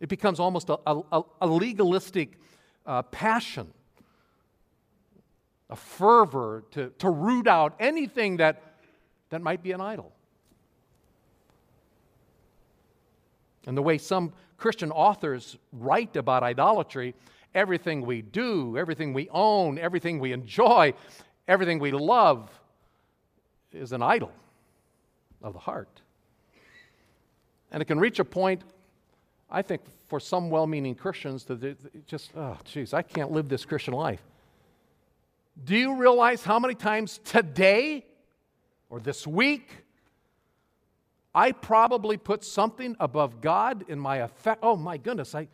It 0.00 0.08
becomes 0.08 0.40
almost 0.40 0.68
a, 0.68 0.78
a, 0.86 1.22
a 1.40 1.46
legalistic 1.46 2.38
uh, 2.84 3.02
passion, 3.02 3.72
a 5.70 5.76
fervor 5.76 6.64
to, 6.72 6.90
to 6.98 7.10
root 7.10 7.46
out 7.46 7.74
anything 7.80 8.36
that, 8.36 8.62
that 9.30 9.40
might 9.42 9.62
be 9.62 9.72
an 9.72 9.80
idol. 9.80 10.12
And 13.66 13.76
the 13.76 13.82
way 13.82 13.98
some 13.98 14.32
Christian 14.58 14.92
authors 14.92 15.56
write 15.72 16.16
about 16.16 16.42
idolatry, 16.42 17.14
everything 17.54 18.06
we 18.06 18.22
do, 18.22 18.76
everything 18.78 19.12
we 19.12 19.28
own, 19.30 19.78
everything 19.78 20.20
we 20.20 20.32
enjoy, 20.32 20.94
everything 21.48 21.78
we 21.78 21.90
love 21.90 22.48
is 23.72 23.92
an 23.92 24.02
idol 24.02 24.32
of 25.42 25.52
the 25.52 25.58
heart. 25.58 26.00
And 27.72 27.82
it 27.82 27.86
can 27.86 27.98
reach 27.98 28.18
a 28.20 28.24
point, 28.24 28.62
I 29.50 29.62
think, 29.62 29.82
for 30.08 30.20
some 30.20 30.50
well 30.50 30.66
meaning 30.66 30.94
Christians 30.94 31.44
to 31.44 31.76
just, 32.06 32.30
oh, 32.36 32.56
geez, 32.64 32.92
I 32.94 33.02
can't 33.02 33.32
live 33.32 33.48
this 33.48 33.64
Christian 33.64 33.94
life. 33.94 34.22
Do 35.64 35.76
you 35.76 35.96
realize 35.96 36.44
how 36.44 36.58
many 36.58 36.74
times 36.74 37.18
today 37.24 38.04
or 38.90 39.00
this 39.00 39.26
week 39.26 39.68
I 41.36 41.52
probably 41.52 42.16
put 42.16 42.42
something 42.44 42.96
above 42.98 43.42
God 43.42 43.84
in 43.88 44.00
my 44.00 44.16
effect. 44.16 44.60
Oh 44.62 44.74
my 44.74 44.96
goodness, 44.96 45.34
I 45.34 45.48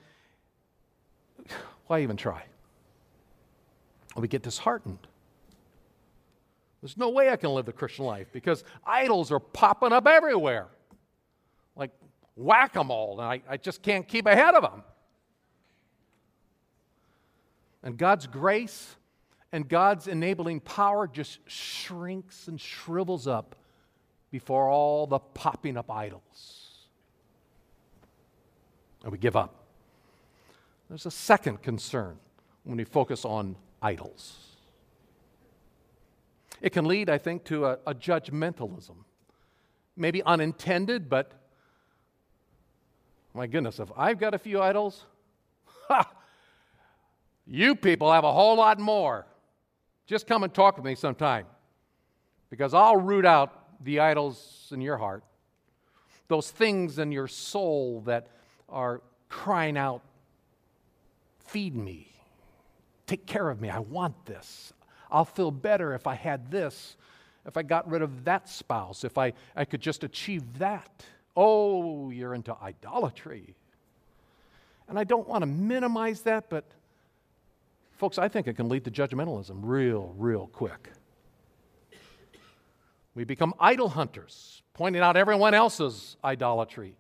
why 1.89 2.03
even 2.03 2.17
try? 2.17 2.45
We 4.17 4.29
get 4.29 4.43
disheartened. 4.43 5.01
There's 6.81 6.97
no 6.97 7.11
way 7.11 7.31
I 7.31 7.37
can 7.37 7.51
live 7.51 7.67
the 7.67 7.73
Christian 7.73 8.05
life 8.05 8.29
because 8.33 8.63
idols 8.87 9.33
are 9.33 9.41
popping 9.41 9.93
up 9.93 10.07
everywhere. 10.07 10.69
Like 11.75 11.91
whack 12.43 12.77
a 12.77 12.85
mole, 12.85 13.21
and 13.21 13.29
I, 13.29 13.43
I 13.49 13.57
just 13.57 13.83
can't 13.83 14.07
keep 14.07 14.27
ahead 14.27 14.55
of 14.55 14.63
them. 14.63 14.83
And 17.83 17.97
God's 17.97 18.27
grace 18.27 18.97
and 19.53 19.69
God's 19.69 20.09
enabling 20.09 20.61
power 20.61 21.07
just 21.07 21.39
shrinks 21.47 22.49
and 22.49 22.61
shrivels 22.61 23.27
up 23.27 23.57
before 24.31 24.69
all 24.69 25.07
the 25.07 25.19
popping 25.19 25.77
up 25.77 25.91
idols. 25.91 26.87
And 29.03 29.13
we 29.13 29.19
give 29.19 29.37
up. 29.37 29.55
There's 30.89 31.07
a 31.07 31.11
second 31.11 31.63
concern 31.63 32.19
when 32.65 32.77
we 32.77 32.85
focus 32.85 33.25
on 33.25 33.57
idols. 33.81 34.39
It 36.61 36.71
can 36.71 36.85
lead, 36.85 37.11
I 37.11 37.19
think, 37.19 37.45
to 37.45 37.67
a, 37.67 37.79
a 37.87 37.95
judgmentalism. 37.95 38.95
Maybe 39.97 40.23
unintended, 40.23 41.11
but 41.11 41.33
my 43.35 43.47
goodness, 43.47 43.79
if 43.81 43.91
I've 43.97 44.19
got 44.19 44.35
a 44.35 44.39
few 44.39 44.61
idols, 44.61 45.05
ha, 45.89 46.11
you 47.47 47.75
people 47.75 48.13
have 48.13 48.25
a 48.25 48.33
whole 48.33 48.57
lot 48.57 48.79
more. 48.79 49.27
Just 50.07 50.27
come 50.27 50.43
and 50.43 50.53
talk 50.53 50.77
with 50.77 50.85
me 50.85 50.95
sometime 50.95 51.47
because 52.51 52.75
I'll 52.75 52.97
root 52.97 53.25
out 53.25 53.83
the 53.85 54.01
idols 54.01 54.69
in 54.73 54.81
your 54.81 54.99
heart, 54.99 55.25
those 56.29 56.51
things 56.51 56.99
in 56.99 57.13
your 57.13 57.29
soul 57.29 58.03
that 58.03 58.29
are 58.69 59.01
crying 59.29 59.77
out, 59.77 60.03
Feed 61.47 61.75
me, 61.75 62.09
take 63.07 63.27
care 63.27 63.51
of 63.51 63.61
me, 63.61 63.69
I 63.69 63.81
want 63.81 64.25
this. 64.25 64.73
I'll 65.11 65.27
feel 65.27 65.51
better 65.51 65.93
if 65.93 66.07
I 66.07 66.15
had 66.15 66.51
this, 66.51 66.97
if 67.45 67.59
I 67.59 67.63
got 67.63 67.91
rid 67.91 68.01
of 68.01 68.25
that 68.25 68.49
spouse, 68.49 69.05
if 69.05 69.19
I, 69.19 69.35
I 69.55 69.67
could 69.67 69.83
just 69.83 70.05
achieve 70.05 70.59
that. 70.59 71.05
Oh, 71.37 72.11
you're 72.11 72.35
into 72.35 72.57
idolatry. 72.63 73.55
And 74.89 74.99
I 74.99 75.05
don't 75.05 75.27
want 75.27 75.43
to 75.43 75.47
minimize 75.47 76.23
that, 76.23 76.51
but 76.51 76.65
folks, 77.97 78.19
I 78.19 78.29
think 78.29 78.47
it 78.47 78.55
can 78.55 78.69
lead 78.69 78.85
to 78.85 78.91
judgmentalism 78.91 79.61
real, 79.63 80.15
real 80.19 80.49
quick. 80.49 80.91
We 83.15 83.25
become 83.25 83.55
idol 83.61 83.91
hunters, 83.91 84.63
pointing 84.75 85.03
out 85.03 85.17
everyone 85.17 85.55
else's 85.55 86.17
idolatry 86.25 86.95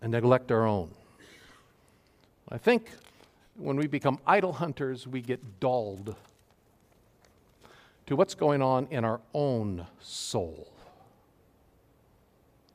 and 0.00 0.12
neglect 0.12 0.50
our 0.50 0.66
own. 0.66 0.90
I 2.50 2.58
think 2.58 2.90
when 3.56 3.76
we 3.76 3.86
become 3.86 4.18
idol 4.26 4.54
hunters, 4.54 5.06
we 5.06 5.20
get 5.20 5.60
dulled 5.60 6.16
to 8.06 8.16
what's 8.16 8.34
going 8.34 8.62
on 8.62 8.86
in 8.90 9.04
our 9.04 9.20
own 9.34 9.86
soul. 10.00 10.72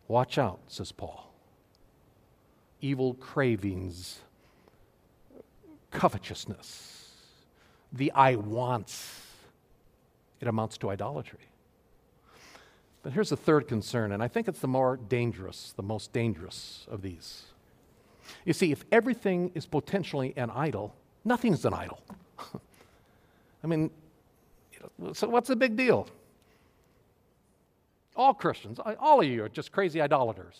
Watch 0.08 0.38
out, 0.38 0.60
says 0.68 0.92
Paul. 0.92 1.32
Evil 2.82 3.13
cravings, 3.13 4.20
covetousness, 5.92 7.12
the 7.92 8.12
I 8.12 8.36
wants, 8.36 9.22
it 10.42 10.48
amounts 10.48 10.78
to 10.80 10.89
idolatry. 10.89 11.39
But 13.04 13.13
here's 13.13 13.30
the 13.30 13.38
third 13.38 13.68
concern, 13.68 14.12
and 14.12 14.24
I 14.24 14.28
think 14.28 14.48
it's 14.48 14.60
the 14.60 14.68
more 14.68 14.98
dangerous, 14.98 15.74
the 15.76 15.84
most 15.84 16.13
dangerous 16.13 16.88
of 16.89 17.02
these. 17.02 17.44
You 18.46 18.54
see, 18.54 18.72
if 18.72 18.86
everything 18.92 19.52
is 19.54 19.66
potentially 19.66 20.34
an 20.38 20.50
idol, 20.50 20.96
nothing's 21.26 21.66
an 21.66 21.74
idol. 21.74 22.02
I 23.63 23.68
mean, 23.68 23.92
so 25.13 25.28
what's 25.28 25.50
the 25.50 25.56
big 25.56 25.76
deal? 25.76 26.08
All 28.15 28.34
Christians, 28.34 28.80
all 28.99 29.21
of 29.21 29.28
you 29.28 29.43
are 29.43 29.49
just 29.49 29.71
crazy 29.71 30.02
idolaters. 30.02 30.60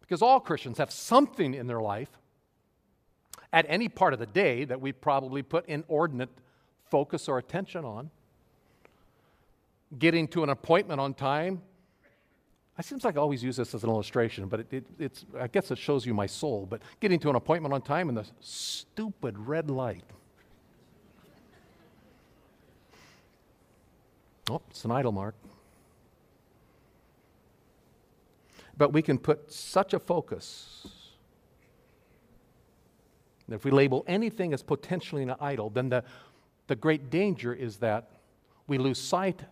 Because 0.00 0.20
all 0.20 0.40
Christians 0.40 0.78
have 0.78 0.90
something 0.90 1.54
in 1.54 1.66
their 1.66 1.80
life 1.80 2.10
at 3.52 3.64
any 3.68 3.88
part 3.88 4.12
of 4.12 4.18
the 4.18 4.26
day 4.26 4.64
that 4.64 4.80
we 4.80 4.92
probably 4.92 5.42
put 5.42 5.66
inordinate 5.66 6.30
focus 6.90 7.28
or 7.28 7.38
attention 7.38 7.84
on. 7.84 8.10
Getting 9.98 10.28
to 10.28 10.42
an 10.42 10.50
appointment 10.50 11.00
on 11.00 11.14
time. 11.14 11.62
I 12.76 12.82
seems 12.82 13.04
like 13.04 13.16
I 13.16 13.20
always 13.20 13.42
use 13.42 13.56
this 13.56 13.74
as 13.74 13.84
an 13.84 13.90
illustration, 13.90 14.48
but 14.48 14.60
it, 14.60 14.66
it, 14.72 14.86
it's, 14.98 15.24
I 15.38 15.46
guess 15.46 15.70
it 15.70 15.78
shows 15.78 16.06
you 16.06 16.14
my 16.14 16.26
soul. 16.26 16.66
But 16.68 16.80
getting 17.00 17.18
to 17.20 17.30
an 17.30 17.36
appointment 17.36 17.74
on 17.74 17.82
time 17.82 18.08
in 18.08 18.14
the 18.14 18.26
stupid 18.40 19.38
red 19.38 19.70
light. 19.70 20.04
Oh, 24.50 24.60
it's 24.70 24.84
an 24.84 24.90
idol 24.90 25.12
mark. 25.12 25.34
But 28.82 28.92
we 28.92 29.00
can 29.00 29.16
put 29.16 29.52
such 29.52 29.94
a 29.94 30.00
focus 30.00 30.88
that 33.46 33.54
if 33.54 33.64
we 33.64 33.70
label 33.70 34.04
anything 34.08 34.52
as 34.52 34.60
potentially 34.60 35.22
an 35.22 35.36
idol, 35.38 35.70
then 35.70 35.88
the, 35.88 36.02
the 36.66 36.74
great 36.74 37.08
danger 37.08 37.54
is 37.54 37.76
that 37.76 38.10
we 38.66 38.78
lose 38.78 39.00
sight 39.00 39.44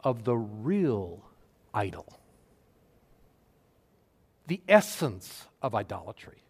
of 0.00 0.24
the 0.24 0.36
real 0.36 1.24
idol, 1.72 2.20
the 4.48 4.60
essence 4.68 5.46
of 5.62 5.74
idolatry, 5.74 6.42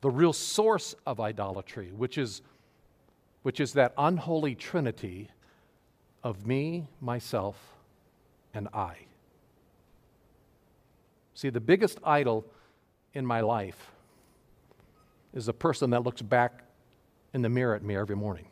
the 0.00 0.10
real 0.10 0.32
source 0.32 0.94
of 1.08 1.18
idolatry, 1.18 1.90
which 1.90 2.16
is, 2.16 2.40
which 3.42 3.58
is 3.58 3.72
that 3.72 3.94
unholy 3.98 4.54
trinity 4.54 5.28
of 6.22 6.46
me, 6.46 6.86
myself, 7.00 7.56
and 8.54 8.68
I. 8.72 9.07
See, 11.38 11.50
the 11.50 11.60
biggest 11.60 12.00
idol 12.02 12.44
in 13.14 13.24
my 13.24 13.42
life 13.42 13.92
is 15.32 15.46
the 15.46 15.52
person 15.52 15.90
that 15.90 16.02
looks 16.02 16.20
back 16.20 16.64
in 17.32 17.42
the 17.42 17.48
mirror 17.48 17.76
at 17.76 17.84
me 17.84 17.94
every 17.94 18.16
morning. 18.16 18.46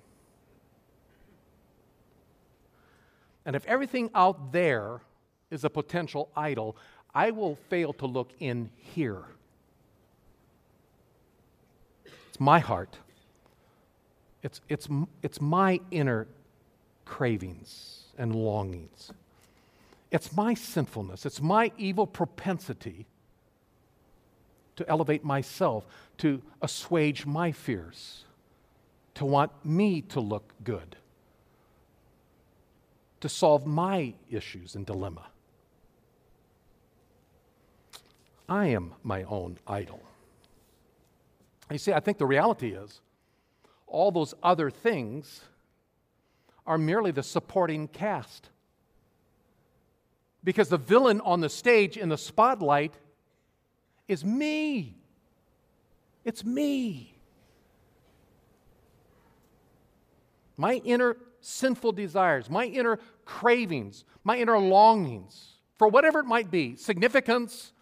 And 3.44 3.56
if 3.56 3.66
everything 3.66 4.08
out 4.14 4.52
there 4.52 5.00
is 5.50 5.64
a 5.64 5.68
potential 5.68 6.30
idol, 6.36 6.76
I 7.12 7.32
will 7.32 7.56
fail 7.56 7.92
to 7.94 8.06
look 8.06 8.30
in 8.38 8.70
here. 8.76 9.24
It's 12.04 12.38
my 12.38 12.60
heart. 12.60 12.98
It's, 14.44 14.60
it's, 14.68 14.86
it's 15.24 15.40
my 15.40 15.80
inner 15.90 16.28
cravings 17.04 18.04
and 18.16 18.32
longings. 18.32 19.10
It's 20.10 20.34
my 20.34 20.54
sinfulness, 20.54 21.26
it's 21.26 21.42
my 21.42 21.72
evil 21.76 22.06
propensity 22.06 23.06
to 24.76 24.88
elevate 24.88 25.24
myself, 25.24 25.86
to 26.18 26.42
assuage 26.62 27.26
my 27.26 27.50
fears, 27.50 28.24
to 29.14 29.24
want 29.24 29.50
me 29.64 30.02
to 30.02 30.20
look 30.20 30.52
good, 30.62 30.96
to 33.20 33.28
solve 33.28 33.66
my 33.66 34.14
issues 34.30 34.74
and 34.74 34.86
dilemma. 34.86 35.26
I 38.48 38.66
am 38.66 38.94
my 39.02 39.24
own 39.24 39.58
idol. 39.66 40.02
You 41.70 41.78
see, 41.78 41.92
I 41.92 42.00
think 42.00 42.18
the 42.18 42.26
reality 42.26 42.72
is 42.72 43.00
all 43.86 44.12
those 44.12 44.34
other 44.42 44.70
things 44.70 45.40
are 46.66 46.78
merely 46.78 47.10
the 47.10 47.22
supporting 47.22 47.88
cast. 47.88 48.50
Because 50.44 50.68
the 50.68 50.78
villain 50.78 51.20
on 51.22 51.40
the 51.40 51.48
stage 51.48 51.96
in 51.96 52.08
the 52.08 52.18
spotlight 52.18 52.94
is 54.06 54.24
me. 54.24 54.96
It's 56.24 56.44
me. 56.44 57.14
My 60.56 60.74
inner 60.84 61.16
sinful 61.40 61.92
desires, 61.92 62.48
my 62.48 62.64
inner 62.64 62.98
cravings, 63.24 64.04
my 64.24 64.36
inner 64.38 64.58
longings 64.58 65.56
for 65.76 65.88
whatever 65.88 66.20
it 66.20 66.26
might 66.26 66.50
be 66.50 66.76
significance, 66.76 67.72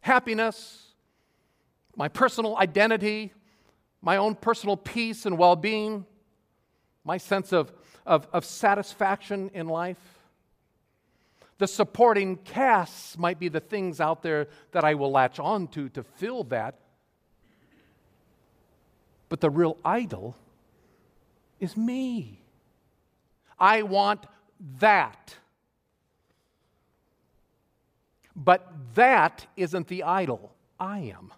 happiness, 0.00 0.88
my 1.96 2.08
personal 2.08 2.56
identity, 2.58 3.32
my 4.02 4.16
own 4.16 4.34
personal 4.34 4.76
peace 4.76 5.26
and 5.26 5.38
well 5.38 5.56
being, 5.56 6.04
my 7.04 7.18
sense 7.18 7.52
of, 7.52 7.72
of, 8.04 8.26
of 8.32 8.44
satisfaction 8.44 9.50
in 9.54 9.68
life. 9.68 10.19
The 11.60 11.68
supporting 11.68 12.36
casts 12.36 13.18
might 13.18 13.38
be 13.38 13.48
the 13.48 13.60
things 13.60 14.00
out 14.00 14.22
there 14.22 14.48
that 14.72 14.82
I 14.82 14.94
will 14.94 15.10
latch 15.10 15.38
on 15.38 15.68
to 15.68 15.90
to 15.90 16.02
fill 16.02 16.42
that. 16.44 16.76
But 19.28 19.42
the 19.42 19.50
real 19.50 19.76
idol 19.84 20.38
is 21.60 21.76
me. 21.76 22.40
I 23.58 23.82
want 23.82 24.24
that. 24.78 25.36
But 28.34 28.66
that 28.94 29.46
isn't 29.54 29.86
the 29.88 30.04
idol. 30.04 30.54
I 30.78 31.00
am. 31.00 31.30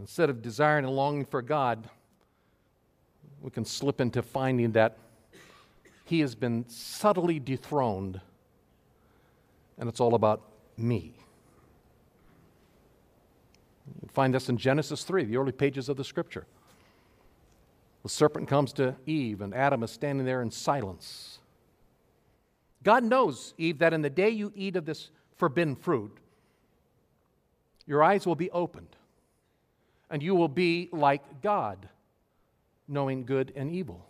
Instead 0.00 0.28
of 0.28 0.42
desiring 0.42 0.86
and 0.86 0.96
longing 0.96 1.24
for 1.24 1.40
God, 1.40 1.88
we 3.40 3.50
can 3.50 3.64
slip 3.64 4.00
into 4.00 4.22
finding 4.22 4.72
that 4.72 4.98
he 6.06 6.20
has 6.20 6.36
been 6.36 6.64
subtly 6.68 7.40
dethroned, 7.40 8.20
and 9.76 9.88
it's 9.88 9.98
all 9.98 10.14
about 10.14 10.40
me. 10.76 11.12
You 14.00 14.08
find 14.12 14.32
this 14.32 14.48
in 14.48 14.56
Genesis 14.56 15.02
3, 15.02 15.24
the 15.24 15.36
early 15.36 15.50
pages 15.50 15.88
of 15.88 15.96
the 15.96 16.04
scripture. 16.04 16.46
The 18.04 18.08
serpent 18.08 18.46
comes 18.48 18.72
to 18.74 18.94
Eve, 19.04 19.40
and 19.40 19.52
Adam 19.52 19.82
is 19.82 19.90
standing 19.90 20.24
there 20.24 20.42
in 20.42 20.52
silence. 20.52 21.40
God 22.84 23.02
knows, 23.02 23.52
Eve, 23.58 23.78
that 23.78 23.92
in 23.92 24.02
the 24.02 24.10
day 24.10 24.30
you 24.30 24.52
eat 24.54 24.76
of 24.76 24.86
this 24.86 25.10
forbidden 25.34 25.74
fruit, 25.74 26.16
your 27.84 28.04
eyes 28.04 28.24
will 28.26 28.36
be 28.36 28.50
opened, 28.52 28.94
and 30.08 30.22
you 30.22 30.36
will 30.36 30.48
be 30.48 30.88
like 30.92 31.42
God, 31.42 31.88
knowing 32.86 33.24
good 33.24 33.52
and 33.56 33.72
evil 33.72 34.06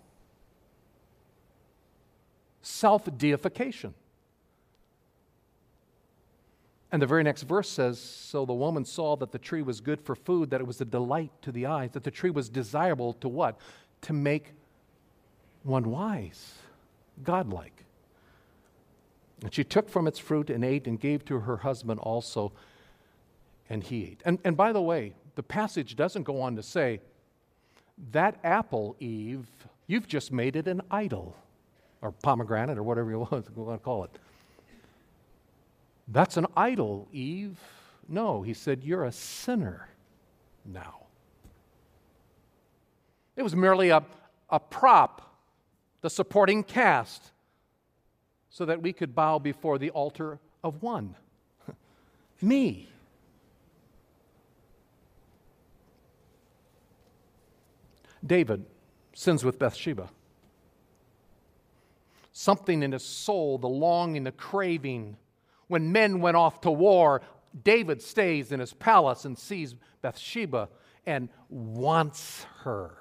self 2.66 3.08
deification. 3.16 3.94
And 6.90 7.00
the 7.00 7.06
very 7.06 7.22
next 7.22 7.42
verse 7.42 7.68
says 7.68 7.98
So 7.98 8.44
the 8.44 8.54
woman 8.54 8.84
saw 8.84 9.16
that 9.16 9.32
the 9.32 9.38
tree 9.38 9.62
was 9.62 9.80
good 9.80 10.00
for 10.00 10.14
food, 10.14 10.50
that 10.50 10.60
it 10.60 10.66
was 10.66 10.80
a 10.80 10.84
delight 10.84 11.30
to 11.42 11.52
the 11.52 11.66
eyes, 11.66 11.92
that 11.92 12.04
the 12.04 12.10
tree 12.10 12.30
was 12.30 12.48
desirable 12.48 13.12
to 13.14 13.28
what? 13.28 13.58
To 14.02 14.12
make 14.12 14.52
one 15.62 15.90
wise, 15.90 16.54
godlike. 17.22 17.84
And 19.42 19.52
she 19.52 19.64
took 19.64 19.88
from 19.88 20.06
its 20.06 20.18
fruit 20.18 20.50
and 20.50 20.64
ate 20.64 20.86
and 20.86 20.98
gave 20.98 21.24
to 21.26 21.40
her 21.40 21.58
husband 21.58 22.00
also, 22.00 22.52
and 23.68 23.82
he 23.82 24.04
ate. 24.04 24.22
And, 24.24 24.38
and 24.44 24.56
by 24.56 24.72
the 24.72 24.80
way, 24.80 25.14
the 25.34 25.42
passage 25.42 25.94
doesn't 25.94 26.22
go 26.22 26.40
on 26.40 26.56
to 26.56 26.62
say, 26.62 27.00
That 28.12 28.38
apple, 28.42 28.96
Eve, 28.98 29.46
you've 29.86 30.08
just 30.08 30.32
made 30.32 30.56
it 30.56 30.66
an 30.66 30.82
idol 30.90 31.36
or 32.02 32.12
pomegranate 32.12 32.78
or 32.78 32.82
whatever 32.82 33.10
you 33.10 33.18
want 33.30 33.46
to 33.46 33.78
call 33.78 34.04
it. 34.04 34.10
That's 36.08 36.36
an 36.36 36.46
idol, 36.56 37.08
Eve. 37.12 37.58
No, 38.08 38.42
he 38.42 38.54
said, 38.54 38.84
You're 38.84 39.04
a 39.04 39.12
sinner 39.12 39.88
now. 40.64 41.06
It 43.36 43.42
was 43.42 43.54
merely 43.54 43.90
a, 43.90 44.02
a 44.48 44.60
prop, 44.60 45.36
the 46.00 46.08
supporting 46.08 46.62
cast, 46.62 47.32
so 48.50 48.64
that 48.64 48.80
we 48.80 48.92
could 48.92 49.14
bow 49.14 49.38
before 49.38 49.78
the 49.78 49.90
altar 49.90 50.38
of 50.62 50.82
one 50.82 51.14
me. 52.40 52.88
David 58.24 58.64
sins 59.12 59.44
with 59.44 59.58
Bathsheba. 59.58 60.08
Something 62.38 62.82
in 62.82 62.92
his 62.92 63.02
soul, 63.02 63.56
the 63.56 63.66
longing, 63.66 64.24
the 64.24 64.30
craving. 64.30 65.16
When 65.68 65.90
men 65.90 66.20
went 66.20 66.36
off 66.36 66.60
to 66.60 66.70
war, 66.70 67.22
David 67.64 68.02
stays 68.02 68.52
in 68.52 68.60
his 68.60 68.74
palace 68.74 69.24
and 69.24 69.38
sees 69.38 69.74
Bathsheba 70.02 70.68
and 71.06 71.30
wants 71.48 72.44
her, 72.58 72.98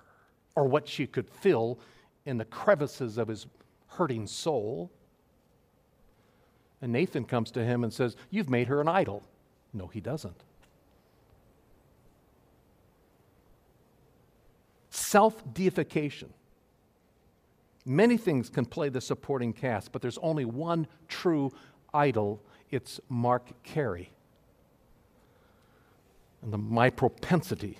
or 0.55 0.69
what 0.69 0.87
she 0.87 1.05
could 1.05 1.29
fill 1.29 1.81
in 2.25 2.37
the 2.37 2.45
crevices 2.45 3.17
of 3.17 3.27
his 3.27 3.45
hurting 3.87 4.25
soul. 4.25 4.89
And 6.81 6.93
Nathan 6.93 7.25
comes 7.25 7.51
to 7.51 7.65
him 7.65 7.83
and 7.83 7.91
says, 7.91 8.15
You've 8.29 8.49
made 8.49 8.69
her 8.69 8.79
an 8.79 8.87
idol. 8.87 9.21
No, 9.73 9.87
he 9.87 9.99
doesn't. 9.99 10.45
Self 14.91 15.43
deification. 15.53 16.33
Many 17.85 18.17
things 18.17 18.49
can 18.49 18.65
play 18.65 18.89
the 18.89 19.01
supporting 19.01 19.53
cast, 19.53 19.91
but 19.91 20.01
there's 20.01 20.17
only 20.19 20.45
one 20.45 20.87
true 21.07 21.53
idol. 21.93 22.41
It's 22.71 22.99
Mark 23.09 23.63
Carey. 23.63 24.11
And 26.41 26.51
the, 26.51 26.57
my 26.57 26.89
propensity 26.89 27.77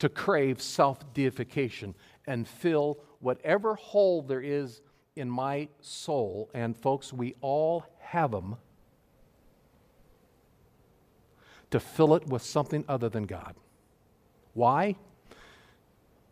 to 0.00 0.08
crave 0.08 0.60
self 0.60 1.14
deification 1.14 1.94
and 2.26 2.46
fill 2.46 2.98
whatever 3.20 3.76
hole 3.76 4.20
there 4.22 4.40
is 4.40 4.80
in 5.14 5.30
my 5.30 5.68
soul, 5.80 6.50
and 6.54 6.76
folks, 6.76 7.12
we 7.12 7.34
all 7.40 7.84
have 8.00 8.32
them, 8.32 8.56
to 11.70 11.78
fill 11.78 12.14
it 12.14 12.26
with 12.26 12.42
something 12.42 12.84
other 12.88 13.08
than 13.08 13.24
God. 13.24 13.54
Why? 14.54 14.96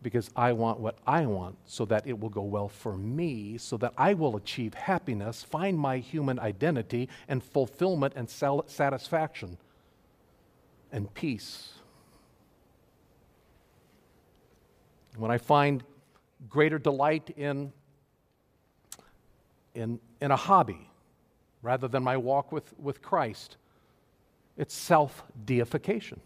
Because 0.03 0.31
I 0.35 0.53
want 0.53 0.81
what 0.81 0.97
I 1.07 1.27
want 1.27 1.57
so 1.67 1.85
that 1.87 2.07
it 2.07 2.19
will 2.19 2.31
go 2.31 2.43
well 2.43 2.69
for 2.69 2.97
me, 2.97 3.59
so 3.59 3.77
that 3.79 3.93
I 3.99 4.15
will 4.15 4.37
achieve 4.37 4.73
happiness, 4.73 5.43
find 5.43 5.79
my 5.79 5.99
human 5.99 6.39
identity, 6.39 7.09
and 7.29 7.45
fulfillment 7.45 8.15
and 8.17 8.29
satisfaction 8.31 9.59
and 10.93 11.13
peace. 11.15 11.75
When 15.17 15.31
I 15.31 15.39
find 15.39 15.83
greater 16.49 16.79
delight 16.79 17.31
in, 17.37 17.73
in, 19.75 20.01
in 20.21 20.31
a 20.31 20.37
hobby 20.37 20.89
rather 21.63 21.89
than 21.89 22.03
my 22.03 22.17
walk 22.17 22.53
with, 22.53 22.73
with 22.79 23.03
Christ, 23.03 23.57
it's 24.57 24.75
self 24.75 25.25
deification. 25.45 26.21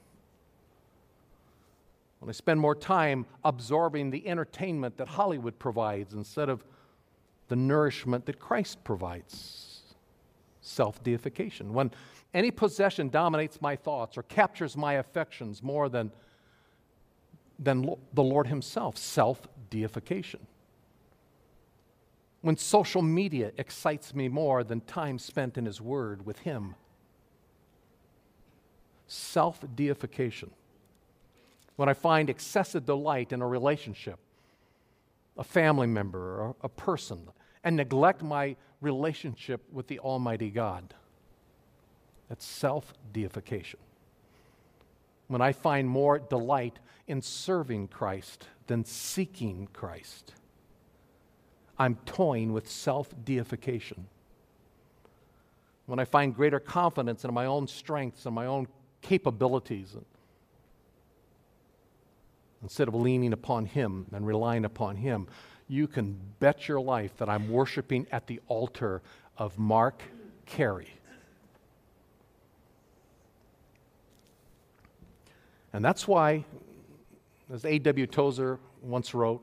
I 2.29 2.33
spend 2.33 2.61
more 2.61 2.75
time 2.75 3.27
absorbing 3.45 4.11
the 4.11 4.27
entertainment 4.27 4.97
that 4.97 5.09
Hollywood 5.09 5.59
provides 5.59 6.15
instead 6.15 6.49
of 6.49 6.65
the 7.49 7.57
nourishment 7.57 8.27
that 8.27 8.39
Christ 8.39 8.83
provides, 8.85 9.95
self 10.61 11.03
deification. 11.03 11.73
When 11.75 11.91
any 12.33 12.51
possession 12.51 13.11
dominates 13.11 13.61
my 13.61 13.77
thoughts 13.77 14.17
or 14.17 14.23
captures 14.23 14.77
my 14.77 14.95
affections 14.95 15.63
more 15.63 15.89
than 15.89 16.11
than 17.59 17.89
the 18.13 18.23
Lord 18.23 18.47
Himself, 18.47 18.97
self 18.97 19.47
deification. 19.71 20.47
When 22.41 22.57
social 22.57 23.03
media 23.03 23.53
excites 23.57 24.15
me 24.15 24.29
more 24.29 24.65
than 24.65 24.81
time 24.83 25.19
spent 25.19 25.57
in 25.57 25.65
His 25.67 25.81
Word 25.81 26.27
with 26.27 26.41
Him, 26.41 26.75
self 29.07 29.65
deification. 29.75 30.51
When 31.77 31.89
I 31.89 31.95
find 31.95 32.31
excessive 32.31 32.87
delight 32.87 33.33
in 33.33 33.43
a 33.43 33.47
relationship, 33.47 34.19
a 35.37 35.45
family 35.45 35.87
member, 35.87 36.41
or 36.41 36.57
a 36.63 36.69
person, 36.69 37.29
and 37.65 37.77
neglect 37.77 38.23
my 38.23 38.57
relationship 38.81 39.63
with 39.73 39.89
the 39.89 39.99
Almighty 39.99 40.51
God, 40.51 40.95
that's 42.29 42.45
self 42.45 42.95
deification 43.13 43.81
when 45.29 45.41
I 45.41 45.53
find 45.53 45.89
more 45.89 46.19
delight 46.19 46.79
in 47.07 47.23
serving 47.23 47.89
Christ 47.89 48.47
than 48.67 48.85
seeking 48.85 49.69
Christ. 49.73 50.35
I'm 51.79 51.97
toying 52.07 52.53
with 52.53 52.69
self 52.71 53.13
deification. 53.25 54.07
When 55.87 55.99
I 55.99 56.05
find 56.05 56.35
greater 56.35 56.61
confidence 56.61 57.25
in 57.25 57.35
my 57.35 57.47
own 57.47 57.67
strengths 57.67 58.27
and 58.27 58.35
my 58.35 58.47
own 58.47 58.69
capabilities, 59.03 59.97
instead 62.65 62.89
of 62.89 62.95
leaning 62.95 63.33
upon 63.35 63.67
Him 63.67 64.07
and 64.13 64.27
relying 64.27 64.65
upon 64.65 64.97
Him, 64.97 65.29
you 65.69 65.87
can 65.87 66.19
bet 66.41 66.67
your 66.67 66.81
life 66.81 67.17
that 67.19 67.29
I'm 67.29 67.49
worshiping 67.51 68.07
at 68.11 68.27
the 68.27 68.41
altar 68.49 69.03
of 69.37 69.59
Mark 69.59 70.03
Carey. 70.47 70.89
And 75.75 75.85
that's 75.85 76.09
why, 76.09 76.45
as 77.53 77.65
A.W. 77.65 78.07
Tozer 78.07 78.59
once 78.81 79.13
wrote, 79.13 79.43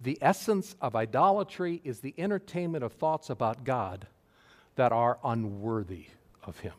the 0.00 0.16
essence 0.22 0.76
of 0.80 0.96
idolatry 0.96 1.82
is 1.84 2.00
the 2.00 2.14
entertainment 2.16 2.82
of 2.82 2.94
thoughts 2.94 3.28
about 3.28 3.64
God 3.64 4.06
that 4.76 4.92
are 4.92 5.18
unworthy 5.22 6.06
of 6.42 6.60
Him. 6.60 6.72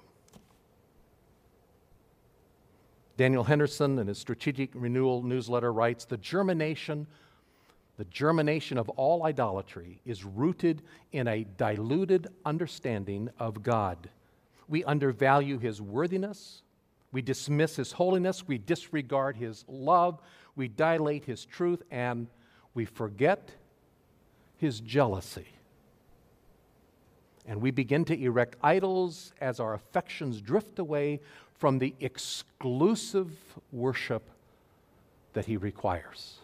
Daniel 3.21 3.43
Henderson, 3.43 3.99
in 3.99 4.07
his 4.07 4.17
Strategic 4.17 4.71
Renewal 4.73 5.21
newsletter, 5.21 5.71
writes 5.71 6.05
The 6.05 6.17
germination, 6.17 7.05
the 7.97 8.05
germination 8.05 8.79
of 8.79 8.89
all 8.89 9.27
idolatry 9.27 10.01
is 10.07 10.25
rooted 10.25 10.81
in 11.11 11.27
a 11.27 11.43
diluted 11.55 12.29
understanding 12.45 13.29
of 13.37 13.61
God. 13.61 14.09
We 14.67 14.83
undervalue 14.85 15.59
His 15.59 15.79
worthiness, 15.79 16.63
we 17.11 17.21
dismiss 17.21 17.75
His 17.75 17.91
holiness, 17.91 18.47
we 18.47 18.57
disregard 18.57 19.37
His 19.37 19.65
love, 19.67 20.19
we 20.55 20.67
dilate 20.67 21.25
His 21.25 21.45
truth, 21.45 21.83
and 21.91 22.25
we 22.73 22.85
forget 22.85 23.51
His 24.57 24.79
jealousy. 24.79 25.45
And 27.45 27.61
we 27.61 27.69
begin 27.69 28.03
to 28.05 28.19
erect 28.19 28.55
idols 28.63 29.31
as 29.39 29.59
our 29.59 29.75
affections 29.75 30.41
drift 30.41 30.79
away 30.79 31.19
from 31.61 31.77
the 31.77 31.93
exclusive 31.99 33.29
worship 33.71 34.23
that 35.33 35.45
He 35.45 35.57
requires. 35.57 36.39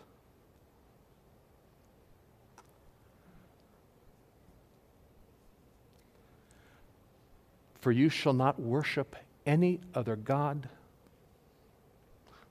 For 7.82 7.92
you 7.92 8.10
shall 8.10 8.34
not 8.34 8.60
worship 8.60 9.16
any 9.44 9.80
other 9.96 10.16
God. 10.16 10.70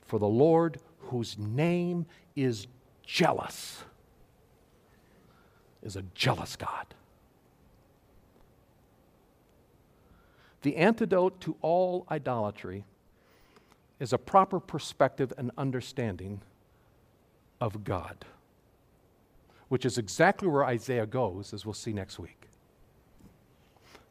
For 0.04 0.18
the 0.18 0.26
Lord, 0.26 0.80
whose 1.02 1.38
name 1.38 2.04
is 2.34 2.66
jealous, 3.04 3.84
is 5.84 5.94
a 5.94 6.02
jealous 6.16 6.56
God. 6.56 6.86
The 10.66 10.78
antidote 10.78 11.40
to 11.42 11.54
all 11.62 12.08
idolatry 12.10 12.82
is 14.00 14.12
a 14.12 14.18
proper 14.18 14.58
perspective 14.58 15.32
and 15.38 15.52
understanding 15.56 16.40
of 17.60 17.84
God, 17.84 18.24
which 19.68 19.84
is 19.84 19.96
exactly 19.96 20.48
where 20.48 20.64
Isaiah 20.64 21.06
goes, 21.06 21.54
as 21.54 21.64
we'll 21.64 21.72
see 21.72 21.92
next 21.92 22.18
week. 22.18 22.48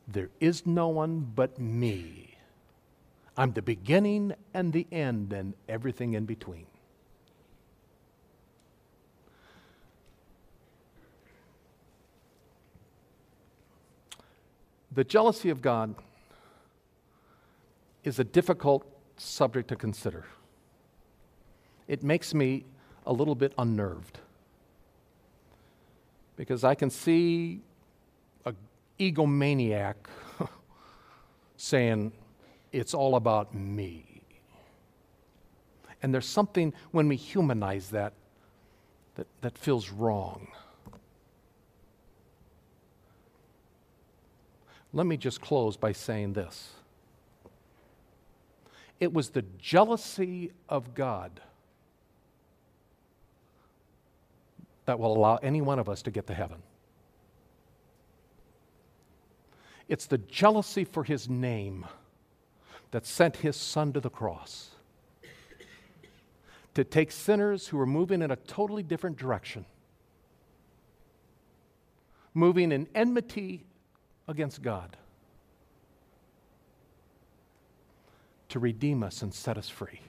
There 0.07 0.29
is 0.39 0.65
no 0.65 0.87
one 0.87 1.29
but 1.35 1.59
me 1.59 2.37
I'm 3.35 3.51
the 3.51 3.61
beginning 3.61 4.31
and 4.53 4.71
the 4.71 4.87
end 4.93 5.33
and 5.33 5.55
everything 5.67 6.13
in 6.13 6.23
between. 6.23 6.67
The 14.89 15.03
jealousy 15.03 15.49
of 15.49 15.61
God 15.61 15.95
is 18.05 18.19
a 18.19 18.23
difficult 18.23 18.85
subject 19.17 19.67
to 19.69 19.75
consider. 19.75 20.25
It 21.87 22.03
makes 22.03 22.33
me 22.33 22.63
a 23.05 23.11
little 23.11 23.35
bit 23.35 23.53
unnerved 23.57 24.19
because 26.37 26.63
I 26.63 26.75
can 26.75 26.89
see 26.89 27.61
an 28.45 28.55
egomaniac 28.99 29.95
saying, 31.57 32.11
It's 32.71 32.93
all 32.93 33.15
about 33.15 33.53
me. 33.53 34.21
And 36.01 36.13
there's 36.13 36.27
something 36.27 36.73
when 36.91 37.07
we 37.07 37.15
humanize 37.15 37.89
that 37.89 38.13
that, 39.15 39.27
that 39.41 39.57
feels 39.57 39.89
wrong. 39.89 40.47
Let 44.93 45.07
me 45.07 45.17
just 45.17 45.41
close 45.41 45.75
by 45.75 45.93
saying 45.93 46.33
this. 46.33 46.71
It 48.99 49.13
was 49.13 49.29
the 49.29 49.43
jealousy 49.57 50.51
of 50.69 50.95
God 50.95 51.41
that 54.85 54.99
will 54.99 55.15
allow 55.15 55.37
any 55.37 55.61
one 55.61 55.79
of 55.79 55.89
us 55.89 56.01
to 56.03 56.11
get 56.11 56.27
to 56.27 56.33
heaven. 56.33 56.61
It's 59.87 60.05
the 60.05 60.17
jealousy 60.17 60.83
for 60.83 61.03
his 61.03 61.29
name 61.29 61.85
that 62.91 63.05
sent 63.05 63.37
his 63.37 63.55
son 63.55 63.93
to 63.93 63.99
the 63.99 64.09
cross 64.09 64.71
to 66.73 66.83
take 66.83 67.11
sinners 67.11 67.67
who 67.67 67.77
were 67.77 67.85
moving 67.85 68.21
in 68.21 68.31
a 68.31 68.35
totally 68.35 68.83
different 68.83 69.17
direction, 69.17 69.65
moving 72.33 72.71
in 72.71 72.87
enmity 72.93 73.65
against 74.27 74.61
God, 74.61 74.97
to 78.55 78.59
redeem 78.59 79.03
us 79.03 79.21
and 79.21 79.33
set 79.33 79.57
us 79.57 79.67
free 79.67 79.99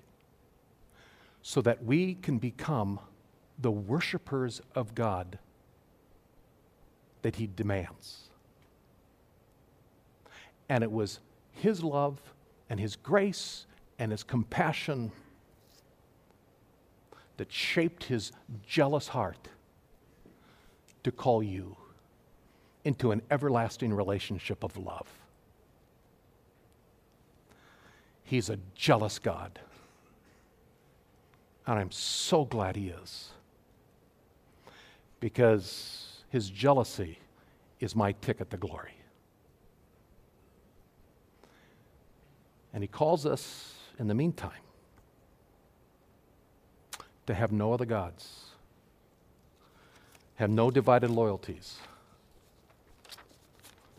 so 1.42 1.60
that 1.60 1.84
we 1.84 2.14
can 2.14 2.38
become 2.38 3.00
the 3.58 3.72
worshipers 3.72 4.62
of 4.72 4.94
God 4.94 5.40
that 7.22 7.34
He 7.34 7.48
demands. 7.48 8.30
And 10.68 10.84
it 10.84 10.92
was 10.92 11.18
His 11.50 11.82
love 11.82 12.20
and 12.70 12.78
His 12.78 12.94
grace 12.94 13.66
and 13.98 14.12
His 14.12 14.22
compassion 14.22 15.10
that 17.38 17.50
shaped 17.50 18.04
His 18.04 18.30
jealous 18.64 19.08
heart 19.08 19.48
to 21.02 21.10
call 21.10 21.42
you 21.42 21.76
into 22.84 23.10
an 23.10 23.22
everlasting 23.28 23.92
relationship 23.92 24.62
of 24.62 24.76
love. 24.76 25.25
He's 28.26 28.50
a 28.50 28.58
jealous 28.74 29.18
God. 29.18 29.58
And 31.66 31.78
I'm 31.78 31.90
so 31.90 32.44
glad 32.44 32.76
He 32.76 32.88
is. 32.88 33.30
Because 35.18 36.22
His 36.28 36.50
jealousy 36.50 37.18
is 37.80 37.96
my 37.96 38.12
ticket 38.12 38.50
to 38.50 38.56
glory. 38.56 38.92
And 42.72 42.82
he 42.82 42.88
calls 42.88 43.24
us, 43.24 43.74
in 43.98 44.06
the 44.06 44.14
meantime, 44.14 44.50
to 47.26 47.34
have 47.34 47.50
no 47.50 47.72
other 47.72 47.86
gods, 47.86 48.50
have 50.34 50.50
no 50.50 50.70
divided 50.70 51.10
loyalties, 51.10 51.78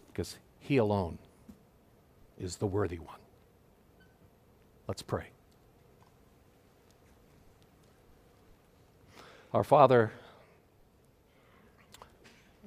because 0.09 0.37
he 0.59 0.77
alone 0.77 1.17
is 2.39 2.57
the 2.57 2.67
worthy 2.67 2.99
one. 2.99 3.16
Let's 4.87 5.01
pray. 5.01 5.25
Our 9.53 9.63
Father, 9.63 10.11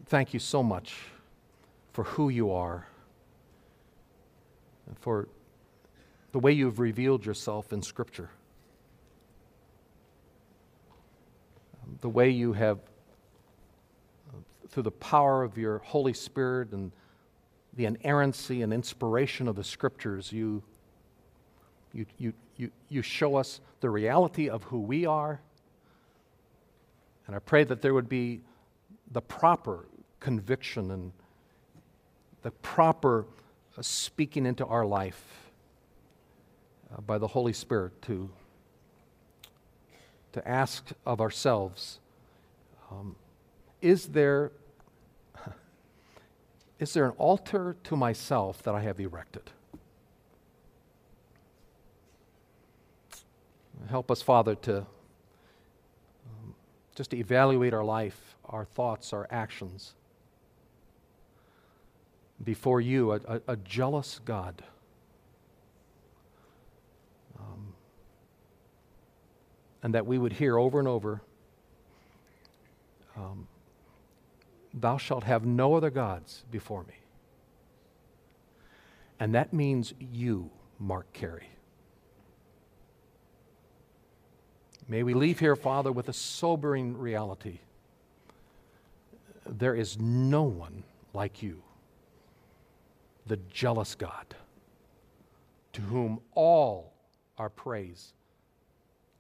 thank 0.07 0.35
you 0.35 0.41
so 0.41 0.63
much 0.63 0.97
for 1.93 2.05
who 2.05 2.29
you 2.29 2.53
are 2.53 2.87
and 4.87 4.99
for 4.99 5.29
the 6.33 6.39
way 6.39 6.53
you've 6.53 6.79
revealed 6.79 7.25
yourself 7.25 7.73
in 7.73 7.83
Scripture, 7.83 8.31
the 12.01 12.09
way 12.09 12.29
you 12.29 12.53
have, 12.53 12.81
through 14.69 14.83
the 14.83 14.91
power 14.91 15.43
of 15.43 15.57
your 15.57 15.79
Holy 15.79 16.13
Spirit 16.13 16.73
and 16.73 16.93
the 17.75 17.87
inerrancy 17.87 18.63
and 18.63 18.73
inspiration 18.73 19.49
of 19.49 19.57
the 19.57 19.65
Scriptures, 19.65 20.33
you, 20.33 20.63
you, 21.93 22.07
you, 22.19 22.33
you, 22.57 22.71
you 22.89 23.03
show 23.03 23.37
us 23.37 23.61
the 23.81 23.91
reality 23.91 24.49
of 24.49 24.65
who 24.65 24.81
we 24.81 25.07
are. 25.07 25.41
And 27.27 27.35
I 27.37 27.39
pray 27.39 27.65
that 27.65 27.83
there 27.83 27.95
would 27.95 28.09
be 28.09 28.41
the 29.11 29.21
proper 29.21 29.87
conviction 30.21 30.91
and 30.91 31.13
the 32.43 32.51
proper 32.51 33.27
uh, 33.77 33.83
speaking 33.83 34.47
into 34.47 34.67
our 34.67 34.85
life 34.87 35.51
uh, 36.93 37.01
by 37.01 37.19
the 37.19 37.27
Holy 37.27 37.53
Spirit 37.53 38.01
to, 38.03 38.31
to 40.33 40.49
ask 40.49 40.91
of 41.07 41.21
ourselves 41.21 41.99
um, 42.91 43.15
is, 43.81 44.07
there, 44.07 44.53
is 46.79 46.93
there 46.93 47.07
an 47.07 47.13
altar 47.13 47.77
to 47.85 47.97
myself 47.97 48.63
that 48.65 48.75
I 48.75 48.81
have 48.81 48.99
erected? 49.01 49.51
Help 53.89 54.11
us, 54.11 54.23
Father, 54.23 54.55
to 54.57 54.79
um, 54.79 56.55
just 56.95 57.11
to 57.11 57.17
evaluate 57.17 57.75
our 57.75 57.85
life, 57.85 58.37
our 58.45 58.65
thoughts, 58.65 59.13
our 59.13 59.27
actions 59.31 59.95
before 62.45 62.81
you, 62.81 63.13
a, 63.13 63.21
a, 63.27 63.41
a 63.49 63.57
jealous 63.57 64.21
God. 64.25 64.63
and 69.83 69.95
that 69.95 70.07
we 70.07 70.19
would 70.19 70.35
hear 70.35 70.59
over 70.59 70.79
and 70.79 70.89
over 70.89 71.23
um, 73.17 73.47
Thou 74.73 74.99
shalt 74.99 75.25
have 75.25 75.45
no 75.45 75.75
other 75.75 75.91
gods 75.91 76.45
before 76.49 76.85
me. 76.85 76.95
And 79.19 79.35
that 79.35 79.53
means 79.53 79.93
you, 79.99 80.51
Mark 80.79 81.13
Carey. 81.13 81.49
May 84.91 85.05
we 85.05 85.15
leave 85.15 85.39
here, 85.39 85.55
Father, 85.57 85.93
with 85.93 86.09
a 86.09 86.13
sobering 86.13 86.99
reality. 86.99 87.61
There 89.47 89.75
is 89.75 89.99
no 89.99 90.43
one 90.43 90.83
like 91.15 91.43
you, 91.43 91.63
the 93.27 93.39
jealous 93.51 93.95
God, 93.95 94.35
to 95.73 95.81
whom 95.81 96.21
all 96.35 96.93
our 97.39 97.49
praise 97.49 98.13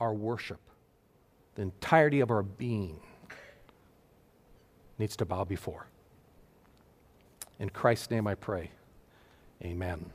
our 0.00 0.14
worship, 0.14 0.60
the 1.54 1.62
entirety 1.62 2.20
of 2.20 2.30
our 2.30 2.42
being 2.42 2.98
needs 4.98 5.14
to 5.16 5.24
bow 5.24 5.44
before. 5.44 5.86
In 7.58 7.68
Christ's 7.68 8.10
name 8.10 8.26
I 8.26 8.34
pray. 8.34 8.70
Amen. 9.62 10.10